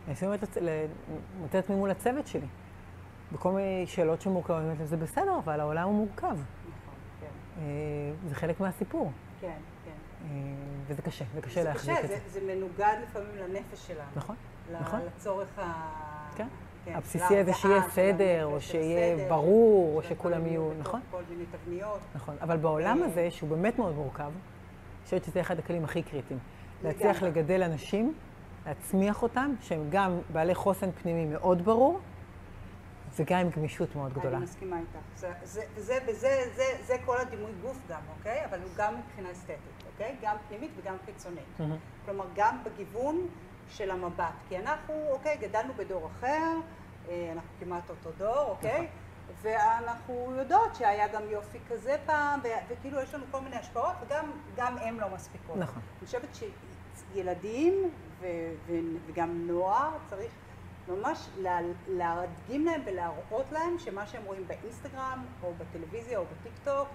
[0.07, 0.87] אני לפעמים אומרת לצ- ל-
[1.41, 2.47] מוצאת עצמי מול הצוות שלי,
[3.33, 6.27] בכל מיני שאלות שמורכבות, זה בסדר, אבל העולם הוא מורכב.
[6.27, 6.39] נכון,
[7.21, 7.27] כן,
[7.59, 7.63] אה,
[8.29, 9.49] זה חלק מהסיפור, כן,
[9.85, 9.91] כן.
[10.31, 10.37] אה,
[10.87, 12.19] וזה קשה, זה קשה זה להחזיק את זה.
[12.29, 14.01] זה מנוגד לפעמים לנפש שלנו.
[14.17, 14.37] נכון,
[14.81, 15.01] נכון.
[15.17, 15.73] לצורך ה...
[16.37, 16.47] כן.
[16.85, 21.01] כן, הבסיסי הזה שיהיה סדר, או שיהיה ברור, או שכולם יהיו, נכון?
[21.11, 22.01] כל מיני תבניות.
[22.15, 22.37] נכון.
[22.41, 24.33] אבל בעולם אה, הזה, שהוא באמת מאוד מורכב, אני
[25.05, 26.41] חושבת שזה אחד הכלים הכי קריטיים.
[26.85, 27.23] להצליח.
[27.23, 28.15] לגדל אנשים,
[28.67, 32.01] להצמיח אותם, שהם גם בעלי חוסן פנימי מאוד ברור,
[33.17, 34.37] וגם עם גמישות מאוד גדולה.
[34.37, 34.99] אני מסכימה איתך.
[35.17, 38.45] זה, זה, וזה, וזה, זה, זה כל הדימוי גוף גם, אוקיי?
[38.45, 40.17] אבל הוא גם מבחינה אסתטית, אוקיי?
[40.23, 41.45] גם פנימית וגם חיצונית.
[41.59, 41.77] מהמם.
[42.05, 43.27] כלומר, גם בגיוון
[43.69, 44.25] של המבט.
[44.49, 46.55] כי אנחנו, אוקיי, גדלנו בדור אחר,
[47.09, 48.73] אה, אנחנו כמעט אותו דור, אוקיי?
[48.73, 48.87] נכון.
[49.43, 54.79] ואנחנו יודעות שהיה גם יופי כזה פעם, וכאילו יש לנו כל מיני השפעות, וגם גם
[54.79, 55.57] הן לא מספיקות.
[55.57, 55.83] נכון.
[55.99, 56.35] אני חושבת
[57.15, 58.27] שילדים ו-
[58.67, 58.73] ו-
[59.07, 60.33] וגם נוער צריך
[60.89, 66.89] ממש לה- להדגים להם ולהראות להם שמה שהם רואים באינסטגרם או בטלוויזיה או בטיקטוק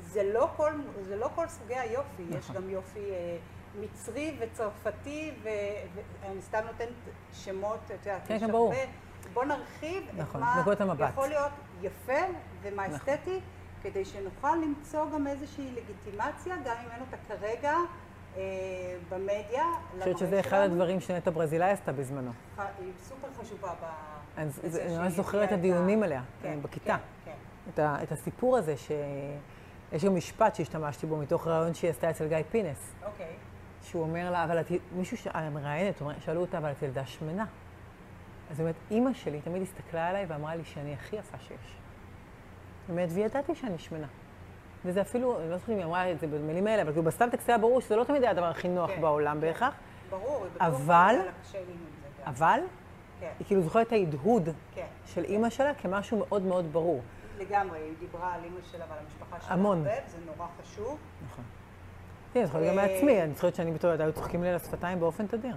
[0.00, 2.56] זה לא כל, זה לא כל סוגי היופי, יש נכון.
[2.56, 3.36] גם יופי אה,
[3.80, 5.48] מצרי וצרפתי ו-
[6.20, 6.88] ואני סתם נותנת
[7.32, 8.50] שמות, את יודעת, כן, יש כן.
[8.50, 8.76] הרבה,
[9.32, 10.42] בוא נרחיב נכון,
[10.72, 11.08] את מה.
[11.08, 12.12] יכול להיות יפה
[12.62, 12.96] ומה נכון.
[12.96, 13.40] אסתטי,
[13.82, 17.74] כדי שנוכל למצוא גם איזושהי לגיטימציה, גם אם אין אותה כרגע
[19.10, 19.64] במדיה.
[19.94, 22.30] אני חושבת שזה אחד הדברים שנטע ברזילי עשתה בזמנו.
[22.58, 23.84] היא סופר חשובה ב...
[24.38, 26.96] אני בזה זה- אני שהיא ממש זוכרת את הדיונים עליה, כן, אה, בכיתה.
[27.24, 27.30] כן,
[27.74, 27.74] כן.
[27.74, 27.78] את,
[28.12, 33.32] הסיפור הזה, שיש גם משפט שהשתמשתי בו מתוך רעיון שהיא עשתה אצל גיא פינס, אוקיי.
[33.82, 35.16] שהוא אומר לה, אבל את, מישהו,
[36.00, 37.44] אומר- שאלו אותה, אבל את ילדה שמנה.
[38.50, 41.76] אז אומרת, אימא שלי תמיד הסתכלה עליי ואמרה לי שאני הכי יפה שיש.
[42.88, 44.06] אומרת, וידעתי שאני שמנה.
[44.84, 47.48] וזה אפילו, אני לא זוכרת אם היא אמרה את זה במילים האלה, אבל כאילו בסטנטקסט
[47.48, 49.40] היה ברור שזה לא תמיד היה הדבר הכי נוח כן, בעולם כן.
[49.40, 49.74] בהכרח,
[50.10, 51.16] ברור, אבל-.
[52.26, 52.60] אבל
[53.20, 54.86] כן, היא כאילו זוכרת את ההדהוד כן.
[55.06, 57.00] של אימא שלה כמשהו מאוד מאוד ברור.
[57.38, 59.54] לגמרי, היא דיברה על אימא שלה ועל המשפחה שלה.
[59.54, 59.78] המון.
[59.78, 60.98] הרבה, זה נורא חשוב.
[61.30, 61.44] נכון.
[62.32, 64.54] כן, אני זוכרת גם אה, מעצמי, אני זוכרת שאני בתור ילדה היו צוחקים לי על
[64.54, 65.56] השפתיים באופן תדיר.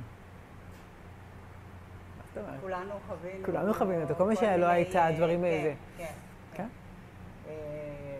[2.61, 3.45] כולנו חווינו...
[3.45, 5.73] כולנו חווינו כל מי שלא הייתה דברים כן, זה.
[5.97, 6.13] כן.
[6.53, 6.67] כן?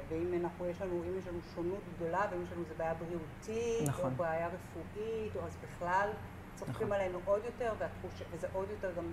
[0.10, 3.88] ואם אנחנו, יש לנו, אם יש לנו שונות גדולה, ואם יש לנו איזו בעיה בריאותית,
[3.88, 4.12] נכון.
[4.12, 6.10] או בעיה רפואית, או אז בכלל
[6.55, 6.91] צוחקים נכון.
[6.91, 9.03] עלינו עוד יותר, והתחוש, וזה עוד יותר גם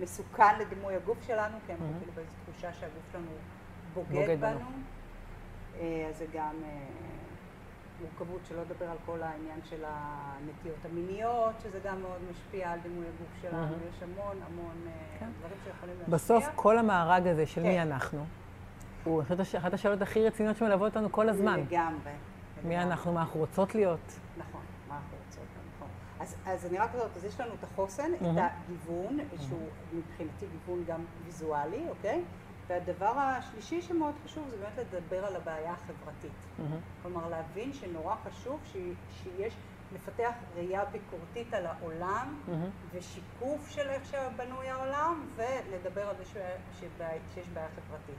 [0.00, 1.92] מסוכן לדימוי הגוף שלנו, כי אנחנו.
[1.98, 3.30] כאילו באיזו תחושה שהגוף שלנו
[3.94, 4.58] בוגד, בוגד בנו.
[4.58, 4.68] בנו.
[5.80, 6.86] אה, אז זה גם אה,
[8.00, 13.06] מורכבות, שלא לדבר על כל העניין של הנטיות המיניות, שזה גם מאוד משפיע על דימוי
[13.06, 13.56] הגוף שלנו.
[13.56, 13.74] מהמם.
[13.96, 15.26] יש המון המון אה, כן.
[15.38, 16.14] דברים שיכולים להשפיע.
[16.14, 17.68] בסוף כל המארג הזה של כן.
[17.68, 18.24] מי אנחנו,
[19.04, 19.22] הוא
[19.58, 21.60] אחת השאלות הכי רציניות שמלוות אותנו כל הזמן.
[21.60, 22.12] לגמרי.
[22.64, 22.78] מי.
[22.78, 24.20] אנחנו, מה אנחנו רוצות להיות.
[24.38, 25.44] נכון, מה אנחנו רוצות,
[25.76, 25.88] נכון.
[26.20, 28.38] אז, אז אני רק אומרת, אז יש לנו את החוסן, את מהמם.
[28.38, 29.18] הגיוון,
[29.48, 32.22] שהוא מבחינתי גיוון גם ויזואלי, אוקיי?
[32.68, 36.32] והדבר השלישי שמאוד חשוב זה באמת לדבר על הבעיה החברתית.
[36.58, 36.76] מהמם.
[37.02, 38.76] כלומר, להבין שנורא חשוב ש,
[39.22, 39.54] שיש,
[39.94, 42.70] לפתח ראייה ביקורתית על העולם מהמם.
[42.92, 46.36] ושיקוף של איך שבנוי העולם, ולדבר על זה ש,
[46.80, 48.16] שיש בעיה חברתית.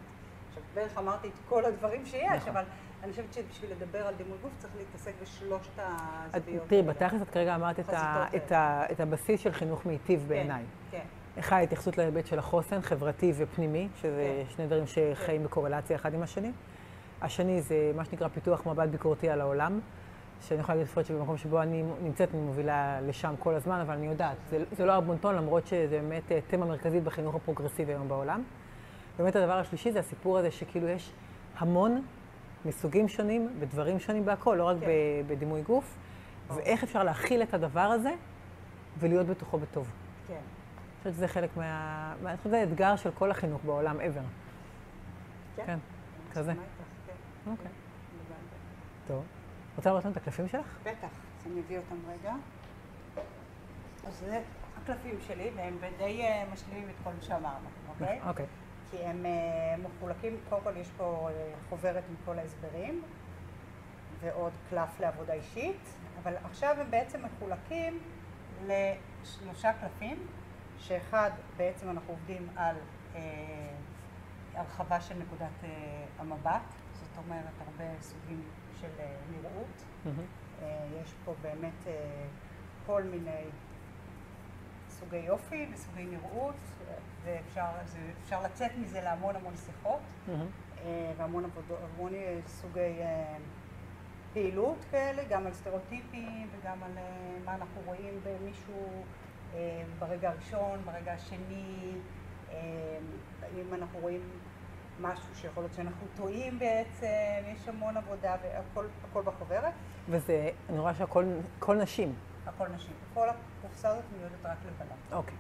[0.50, 2.50] עכשיו, בערך אמרתי את כל הדברים שיש, נכון.
[2.50, 2.64] אבל
[3.04, 6.68] אני חושבת שבשביל לדבר על דימוי גוף צריך להתעסק בשלושת הזוויות.
[6.68, 6.82] תראי.
[6.82, 10.64] בתכלס את כרגע אמרת את, ה, את, ה, את הבסיס של חינוך מיטיב בעיניי.
[10.91, 11.04] כן,
[11.39, 14.56] אחד, התייחסות להיבט של החוסן, חברתי ופנימי, שזה כן.
[14.56, 16.52] שני דברים שחיים בקורלציה אחד עם השני.
[17.22, 19.80] השני זה מה שנקרא פיתוח מבט ביקורתי על העולם,
[20.41, 24.08] שאני יכולה להגיד לפחות שבמקום שבו אני נמצאת, אני מובילה לשם כל הזמן, אבל אני
[24.08, 28.43] יודעת, זה, זה לא הבונטון, למרות שזה באמת אה, תמה מרכזית בחינוך הפרוגרסיבי היום בעולם.
[29.20, 31.12] באמת הדבר השלישי זה הסיפור הזה שכאילו יש
[31.58, 32.06] המון
[32.66, 34.86] מסוגים שונים ודברים שונים בהכל, לא רק כן.
[35.28, 35.98] בדימוי גוף,
[36.48, 38.12] ואיך אפשר להכיל את הדבר הזה
[39.00, 39.92] ולהיות בתוכו בטוב.
[40.28, 40.34] כן.
[40.34, 40.42] אני
[40.98, 41.64] חושבת שזה חלק מה...
[42.24, 44.04] מה- אני חושבת שזה האתגר של כל החינוך בעולם, ever.
[45.56, 45.66] כן.
[45.66, 45.78] כן,
[46.34, 46.54] כזה.
[46.54, 47.12] כן.
[47.52, 47.72] אוקיי.
[49.08, 49.24] טוב.
[49.78, 50.66] רוצה לראות לנו את הקלפים שלך?
[50.84, 51.08] בטח,
[51.40, 52.34] אז אני אביא אותם רגע.
[54.08, 54.42] אז זה
[54.84, 58.20] הקלפים שלי, והם די אה, משלימים את כל מה שאמרנו, אוקיי?
[58.28, 58.46] אוקיי.
[58.92, 63.02] כי הם אה, מחולקים, קודם כל יש פה אה, חוברת עם כל ההסברים,
[64.20, 65.90] ועוד קלף לעבודה אישית,
[66.24, 68.00] אבל עכשיו הם בעצם מחולקים
[68.68, 70.28] לשלושה קלפים,
[70.78, 72.76] שאחד, בעצם אנחנו עובדים על
[73.16, 73.22] אה,
[74.54, 75.70] הרחבה של נקודת אה,
[76.18, 78.42] המבט, זאת אומרת הרבה סוגים
[78.82, 79.84] של אה, נראות.
[80.06, 80.20] מהמם.
[80.62, 81.94] אה, יש פה באמת אה,
[82.86, 83.44] כל מיני
[85.00, 86.56] סוגי יופי וסוגי נראות,
[87.24, 90.00] ואפשר זה, אפשר לצאת מזה להמון המון שיחות.
[90.86, 93.38] אה, והמון עבודות, המון אה, סוגי אה,
[94.34, 96.91] פעילות כאלה, גם על סטריאוטיפים וגם על
[97.45, 99.04] מה אנחנו רואים במישהו
[100.00, 101.91] ברגע הראשון, ברגע השני,
[103.58, 104.22] אם אנחנו רואים
[105.02, 107.08] משהו שיכול להיות שאנחנו טועים בעצם,
[107.47, 109.74] יש המון עבודה והכל הכל בחוברת.
[110.10, 111.26] וזה, אני רואה שהכל
[111.60, 112.14] כל נשים.
[112.50, 112.93] הכל נשים.
[113.14, 114.97] כל הקופסה הזאת מיועדת רק לבנות.
[115.12, 115.34] אוקיי.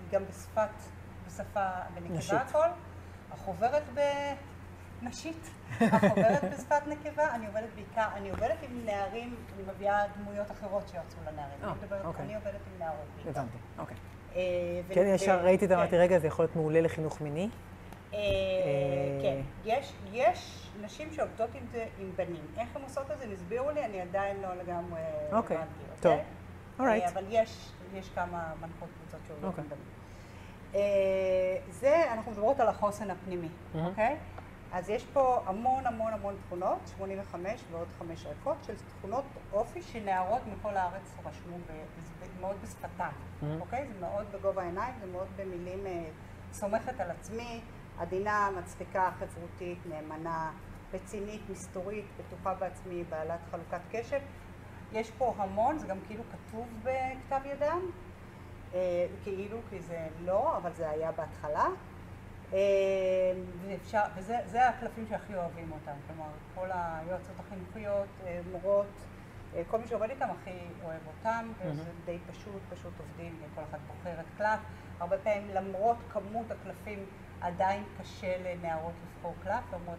[0.00, 0.68] היא גם בשפת,
[1.26, 1.66] בשפה.
[1.94, 2.68] בנקבה הכל.
[3.32, 3.82] החוברת
[5.02, 5.50] בנשית,
[5.80, 7.34] החוברת בשפת נקבה.
[7.34, 11.58] אני עובדת בעיקר, אני עובדת עם נערים, אני מביאה דמויות אחרות שיועצו לנערים.
[11.64, 12.24] אה, אני מדברת- אוקיי.
[12.24, 13.40] אני עובדת עם נערות בעיקר.
[13.40, 13.56] הבנתי.
[13.78, 13.96] אוקיי.
[14.36, 14.40] אה,
[14.88, 15.80] ו- כן, ישר ראיתי את זה, כן.
[15.80, 17.48] אמרתי, רגע, זה יכול להיות מעולה לחינוך מיני.
[18.14, 18.22] אה, אה,
[19.22, 22.42] כן, יש, יש נשים שעובדות עם זה עם בנים.
[22.58, 23.24] איך הן עושות את זה?
[23.24, 25.00] הם הסבירו לי, אני עדיין לא לגמרי
[25.32, 25.56] אוקיי,
[26.00, 26.18] טוב.
[26.78, 26.86] אוקיי?
[26.86, 27.04] אורייט.
[27.04, 29.64] אה, אבל יש, יש כמה מנחות קבוצות שעובדות אוקיי.
[29.64, 29.84] עם בנים.
[30.74, 33.48] אה, זה, אנחנו מדברות על החוסן הפנימי.
[33.74, 34.16] אוקיי?
[34.72, 40.42] אז יש פה המון המון המון תכונות, 85 ועוד 5 ריקות, של תכונות אופי שנערות
[40.46, 43.10] מכל הארץ רשמו ב- מאוד בשפתן.
[43.60, 43.86] אוקיי?
[43.86, 46.04] זה מאוד בגובה העיניים, זה מאוד במילים אה,
[46.52, 47.60] סומכת על עצמי,
[47.98, 50.50] עדינה, מצחיקה, חברותית, נאמנה,
[50.94, 54.20] רצינית, מסתורית, בטוחה בעצמי, בעלת חלוקת קשב.
[54.92, 57.80] יש פה המון, זה גם כאילו כתוב בכתב ידם,
[58.74, 61.66] אה, כאילו, כי זה לא, אבל זה היה בהתחלה.
[62.52, 62.58] אה,
[63.66, 68.86] ואפשר, וזה זה הקלפים שהכי אוהבים אותם, כלומר, כל היועצות החינוכיות, אה, מורות,
[69.70, 70.50] כל מי שעובד איתם הכי
[70.84, 72.00] אוהב אותם, וזה מהמם.
[72.04, 74.60] די פשוט, פשוט עובדים, כל אחד בוחרת קלף.
[75.00, 77.04] הרבה פעמים, למרות כמות הקלפים,
[77.40, 79.98] עדיין קשה לנערות לבחור קלף, למרות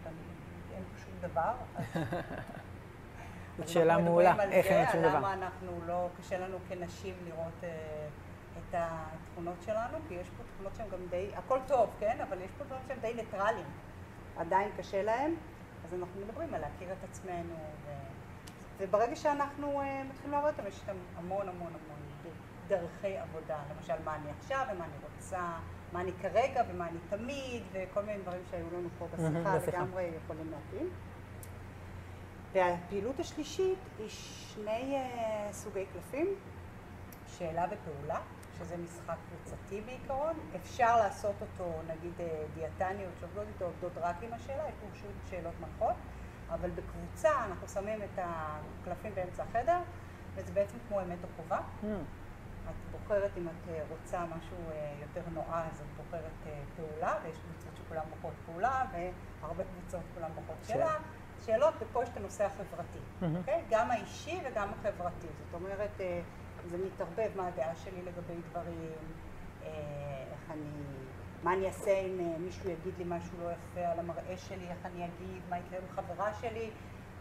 [0.74, 1.52] אין שום דבר.
[1.76, 1.84] אז
[3.60, 5.16] זאת שאלה אנחנו מעולה, איך אין שום דבר.
[5.16, 7.68] למה אנחנו לא, קשה לנו כנשים לראות אה,
[8.58, 12.18] את התכונות שלנו, כי יש פה תכונות שהן גם די, הכל טוב, כן?
[12.28, 13.66] אבל יש פה דברים שהם די ניטרליים.
[14.36, 15.34] עדיין קשה להם,
[15.84, 17.54] אז אנחנו מדברים על להכיר את עצמנו,
[17.86, 17.90] ו...
[18.78, 22.00] וברגע שאנחנו אה, מתחילים לעבוד איתם, יש איתם המון המון המון
[22.70, 23.58] דרכי עבודה.
[23.76, 25.52] למשל, מה אני עכשיו ומה אני רוצה,
[25.92, 29.56] מה אני כרגע ומה אני תמיד, וכל מיני דברים שהיו לנו פה בשיחה.
[29.68, 30.90] לגמרי יכולים להתאים.
[32.52, 36.26] והפעילות השלישית היא שני uh, סוגי קלפים,
[37.26, 38.20] שאלה ופעולה,
[38.58, 40.34] שזה משחק קבוצתי בעיקרון.
[40.56, 45.54] אפשר לעשות אותו, נגיד אה, דיאטניות שעובדות איתו, עובדות רק עם השאלה, יש פשוט שאלות
[45.60, 45.94] מנחות,
[46.50, 49.78] אבל בקבוצה אנחנו שמים את הקלפים באמצע החדר,
[50.34, 51.58] וזה בעצם כמו אמת או חובה.
[51.58, 51.86] Mm.
[52.70, 54.56] את בוחרת אם את אה, רוצה משהו
[55.00, 60.96] יותר נועז, את בוחרת פעולה, ויש קבוצות שכולם בוחרות פעולה, והרבה קבוצות כולם בוחרות שאלה.
[61.46, 62.98] שאלות, ופה יש את הנושא החברתי.
[63.38, 63.62] אוקיי?
[63.70, 65.26] גם האישי וגם החברתי.
[65.26, 66.20] זאת אומרת, אה,
[66.70, 68.92] זה מתערבב מה הדעה שלי לגבי דברים,
[69.62, 69.68] אה,
[70.32, 70.70] איך אני,
[71.42, 74.86] מה אני אעשה אם אה, מישהו יגיד לי משהו לא יפה על המראה שלי, איך
[74.86, 76.70] אני אגיב, מה יקרה עם חברה שלי,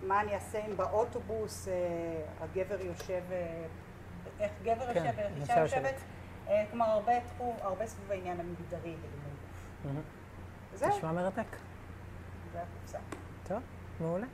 [0.03, 1.67] מה אני אעשה אם באוטובוס
[2.39, 3.21] הגבר יושב,
[4.39, 5.95] איך גבר כן, יושב ואיך אישה יושבת.
[6.69, 8.95] כלומר, הרבה תחום, הרבה סביב העניין המגדרי.
[9.85, 10.01] מהמם.
[10.73, 11.55] זהו, נשמע מרתק.
[12.53, 12.97] זה הקופסה.
[13.47, 13.61] טוב,
[14.01, 14.27] מעולה.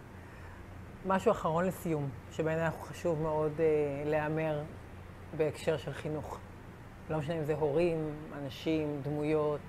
[1.05, 3.65] משהו אחרון לסיום, שבעיניי חשוב מאוד אה,
[4.05, 4.63] להיאמר
[5.37, 6.39] בהקשר של חינוך.
[7.09, 9.59] לא משנה אם זה הורים, אנשים, דמויות.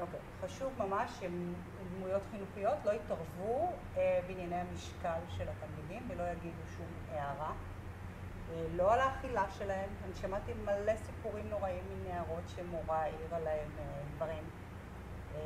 [0.00, 0.20] אוקיי.
[0.40, 7.52] חשוב ממש שדמויות חינוכיות לא יתערבו אה, בענייני המשקל של התלמידים ולא יגידו שום הערה.
[8.54, 9.90] אה, לא על האכילה שלהם.
[10.04, 13.84] אני שמעתי מלא סיפורים נוראים מנערות שמורה העירה להם אה,
[14.16, 14.44] דברים.
[15.34, 15.40] אה,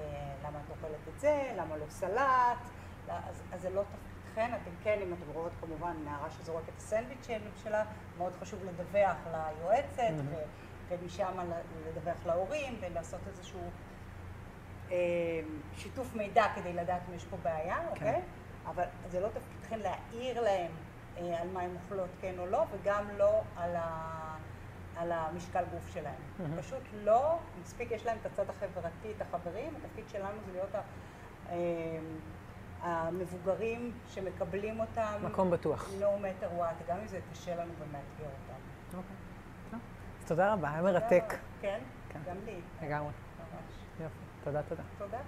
[0.45, 1.53] למה את אוכלת את זה?
[1.57, 2.76] למה לא סלט?
[3.09, 4.55] אז, אז זה לא תפקידכן.
[4.63, 7.29] אתם כן, אם אתם רואות כמובן נערה שזורקת את הסנדוויץ'
[7.63, 7.85] שלה,
[8.19, 10.15] מאוד חשוב לדווח ליועצת.
[10.31, 10.35] ו,
[10.89, 11.39] ומשם
[11.89, 13.61] לדווח להורים ולעשות איזשהו
[14.91, 14.97] אה,
[15.77, 18.21] שיתוף מידע כדי לדעת אם יש פה בעיה, אוקיי?
[18.67, 20.71] אבל זה לא תפקידכם להעיר להם
[21.17, 24.37] אה, על מה הן אוכלות כן או לא, וגם לא על, ה,
[24.97, 26.15] על המשקל גוף שלהם.
[26.39, 26.63] מהמם.
[26.63, 30.81] פשוט לא, מספיק יש להם את הצד החברתי, את החברים, התפקיד שלנו זה להיות ה,
[31.51, 31.55] אה,
[32.81, 35.13] המבוגרים שמקבלים אותם.
[35.23, 35.89] מקום בטוח.
[36.01, 38.61] no matter what, גם אם זה קשה לנו ומאתגר אותם.
[38.99, 39.17] אוקיי.
[39.71, 39.81] טוב.
[40.21, 41.35] אז תודה רבה, היה מרתק.
[41.61, 41.81] כן?
[42.09, 42.19] כן.
[42.27, 42.61] גם לי.
[42.83, 43.11] לגמרי.
[43.39, 43.75] ממש.
[44.01, 44.15] יופי.
[44.45, 44.83] תודה, תודה.
[44.99, 45.19] תודה.